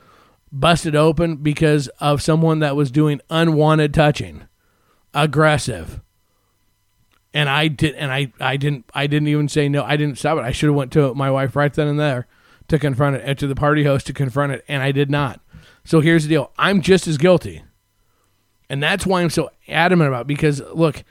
busted 0.54 0.96
open 0.96 1.36
because 1.36 1.90
of 2.00 2.22
someone 2.22 2.60
that 2.60 2.78
was 2.78 2.92
doing 2.92 3.20
unwanted 3.30 3.94
touching, 3.94 4.48
aggressive. 5.14 6.00
And 7.34 7.50
I 7.50 7.68
did, 7.68 7.94
and 7.96 8.10
I, 8.10 8.32
I 8.40 8.56
didn't, 8.56 8.90
I 8.94 9.06
didn't 9.08 9.28
even 9.28 9.50
say 9.50 9.68
no. 9.68 9.84
I 9.84 9.98
didn't 9.98 10.18
stop 10.18 10.38
it. 10.38 10.46
I 10.46 10.54
should 10.54 10.68
have 10.68 10.78
went 10.78 10.94
to 10.94 11.14
my 11.14 11.30
wife 11.30 11.58
right 11.58 11.74
then 11.74 11.90
and 11.90 12.00
there 12.00 12.26
to 12.70 12.80
confront 12.80 13.18
it, 13.18 13.24
and 13.26 13.38
to 13.40 13.46
the 13.46 13.54
party 13.54 13.84
host 13.84 14.08
to 14.08 14.14
confront 14.14 14.54
it, 14.54 14.64
and 14.70 14.82
I 14.82 14.94
did 14.94 15.12
not. 15.12 15.42
So 15.84 16.00
here's 16.00 16.24
the 16.24 16.30
deal: 16.30 16.54
I'm 16.58 16.82
just 16.82 17.06
as 17.08 17.18
guilty, 17.18 17.64
and 18.70 18.82
that's 18.82 19.06
why 19.06 19.22
I'm 19.22 19.30
so 19.30 19.50
adamant 19.68 20.08
about. 20.08 20.22
It 20.22 20.28
because 20.28 20.62
look, 20.74 21.04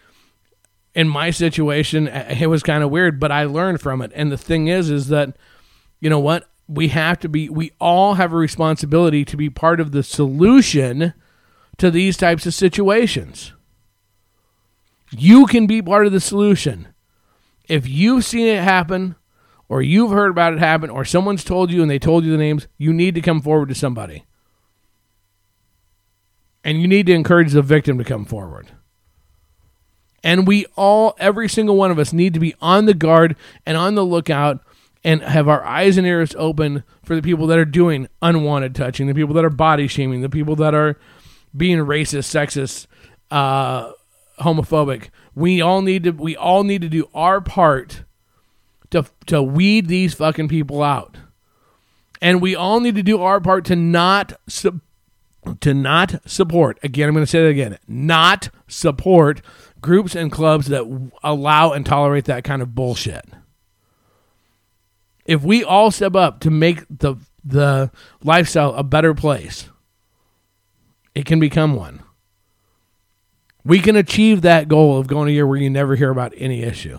in 0.97 1.09
my 1.09 1.31
situation, 1.31 2.09
eh, 2.09 2.39
it 2.41 2.47
was 2.49 2.65
kind 2.65 2.83
of 2.83 2.91
weird, 2.91 3.21
but 3.21 3.31
I 3.31 3.45
learned 3.45 3.81
from 3.81 4.03
it. 4.03 4.11
And 4.17 4.33
the 4.33 4.39
thing 4.39 4.67
is, 4.67 4.91
is 4.91 5.07
that 5.09 5.37
you 6.01 6.11
know 6.11 6.19
what? 6.19 6.49
we 6.69 6.89
have 6.89 7.19
to 7.21 7.29
be 7.29 7.49
we 7.49 7.73
all 7.81 8.15
have 8.15 8.33
a 8.33 8.37
responsibility 8.37 9.25
to 9.25 9.37
be 9.37 9.49
part 9.49 9.81
of 9.81 9.93
the 9.93 10.03
solution 10.03 11.15
to 11.79 11.91
these 11.91 12.17
types 12.17 12.47
of 12.47 12.55
situations 12.55 13.53
you 15.11 15.47
can 15.47 15.67
be 15.67 15.81
part 15.81 16.07
of 16.07 16.13
the 16.13 16.21
solution 16.21 16.89
if 17.69 17.89
you've 17.89 18.25
seen 18.25 18.47
it 18.47 18.63
happen 18.63 19.15
or 19.69 19.83
you've 19.83 20.11
heard 20.11 20.31
about 20.31 20.53
it 20.53 20.59
happen 20.59 20.91
or 20.91 21.05
someone's 21.05 21.45
told 21.45 21.71
you 21.71 21.83
and 21.83 21.91
they 21.91 21.99
told 21.99 22.25
you 22.25 22.33
the 22.33 22.39
names 22.39 22.67
you 22.79 22.93
need 22.93 23.15
to 23.15 23.21
come 23.21 23.41
forward 23.41 23.69
to 23.69 23.75
somebody 23.75 24.25
and 26.65 26.81
you 26.81 26.89
need 26.89 27.07
to 27.07 27.13
encourage 27.13 27.53
the 27.53 27.63
victim 27.63 27.97
to 27.99 28.05
come 28.05 28.25
forward 28.25 28.73
and 30.27 30.45
we 30.45 30.67
all 30.75 31.15
every 31.19 31.49
single 31.49 31.77
one 31.77 31.93
of 31.93 32.01
us 32.01 32.13
need 32.13 32.35
to 32.35 32.41
be 32.41 32.53
on 32.61 32.87
the 32.87 32.95
guard 32.95 33.37
and 33.65 33.77
on 33.77 33.95
the 33.95 34.05
lookout 34.05 34.61
and 35.05 35.23
have 35.23 35.49
our 35.49 35.65
eyes 35.65 35.97
and 35.97 36.05
ears 36.05 36.35
open 36.37 36.83
for 37.05 37.15
the 37.15 37.23
people 37.23 37.47
that 37.47 37.61
are 37.61 37.65
doing 37.65 38.09
unwanted 38.21 38.75
touching, 38.75 39.07
the 39.07 39.15
people 39.15 39.35
that 39.35 39.45
are 39.45 39.51
body 39.51 39.87
shaming, 39.87 40.23
the 40.23 40.29
people 40.29 40.57
that 40.57 40.75
are 40.75 40.99
being 41.57 41.79
racist, 41.79 42.27
sexist, 42.27 42.89
uh, 43.31 43.93
homophobic. 44.41 45.11
We 45.37 45.61
all 45.61 45.81
need 45.81 46.03
to 46.03 46.11
we 46.11 46.35
all 46.37 46.65
need 46.65 46.83
to 46.83 46.89
do 46.89 47.09
our 47.15 47.41
part 47.41 48.03
to 48.91 49.07
to 49.27 49.41
weed 49.41 49.87
these 49.87 50.13
fucking 50.15 50.49
people 50.49 50.83
out. 50.83 51.19
And 52.21 52.43
we 52.43 52.57
all 52.57 52.81
need 52.81 52.97
to 52.97 53.03
do 53.05 53.23
our 53.23 53.41
part 53.41 53.65
to 53.67 53.77
not 53.77 54.33
su- 54.49 54.81
to 55.61 55.73
not 55.73 56.29
support. 56.29 56.81
Again, 56.83 57.09
I'm 57.09 57.15
going 57.15 57.25
to 57.25 57.31
say 57.31 57.43
that 57.43 57.49
again. 57.49 57.79
Not 57.87 58.49
support 58.67 59.41
groups 59.87 60.15
and 60.15 60.31
clubs 60.31 60.67
that 60.67 61.11
allow 61.23 61.73
and 61.73 61.87
tolerate 61.87 62.27
that 62.27 62.45
kind 62.45 62.61
of 62.61 62.75
bullshit 62.75 63.25
if 65.27 65.43
we 65.43 65.65
all 65.65 65.91
step 65.91 66.15
up 66.15 66.41
to 66.41 66.51
make 66.51 66.85
the 66.89 67.17
the 67.45 67.91
lifestyle 68.25 68.75
a 68.75 68.83
better 68.83 69.15
place, 69.15 69.69
it 71.15 71.27
can 71.27 71.39
become 71.39 71.75
one. 71.75 72.03
We 73.65 73.81
can 73.81 73.97
achieve 73.97 74.43
that 74.43 74.69
goal 74.69 74.99
of 74.99 75.07
going 75.07 75.29
a 75.29 75.33
year 75.33 75.47
where 75.47 75.59
you 75.59 75.71
never 75.71 75.97
hear 75.97 76.11
about 76.11 76.33
any 76.37 76.63
issue. 76.63 76.99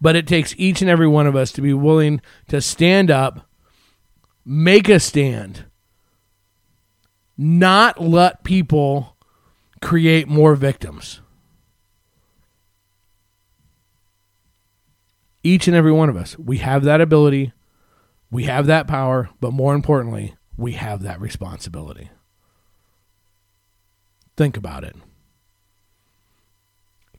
But 0.00 0.16
it 0.16 0.26
takes 0.26 0.54
each 0.58 0.82
and 0.82 0.90
every 0.90 1.08
one 1.08 1.26
of 1.26 1.36
us 1.36 1.52
to 1.52 1.62
be 1.62 1.72
willing 1.72 2.20
to 2.48 2.60
stand 2.60 3.10
up, 3.10 3.48
make 4.44 4.88
a 4.88 5.00
stand, 5.00 5.64
not 7.38 8.00
let 8.00 8.44
people 8.44 9.16
create 9.80 10.28
more 10.28 10.54
victims. 10.54 11.20
Each 15.46 15.68
and 15.68 15.76
every 15.76 15.92
one 15.92 16.08
of 16.08 16.16
us, 16.16 16.38
we 16.38 16.58
have 16.58 16.84
that 16.84 17.00
ability 17.00 17.52
we 18.30 18.44
have 18.44 18.66
that 18.66 18.88
power, 18.88 19.30
but 19.40 19.52
more 19.52 19.74
importantly, 19.74 20.34
we 20.56 20.72
have 20.72 21.02
that 21.02 21.20
responsibility. 21.20 22.10
Think 24.36 24.56
about 24.56 24.84
it. 24.84 24.96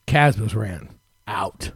Casbah's 0.05 0.55
ran 0.55 0.89
out. 1.27 1.71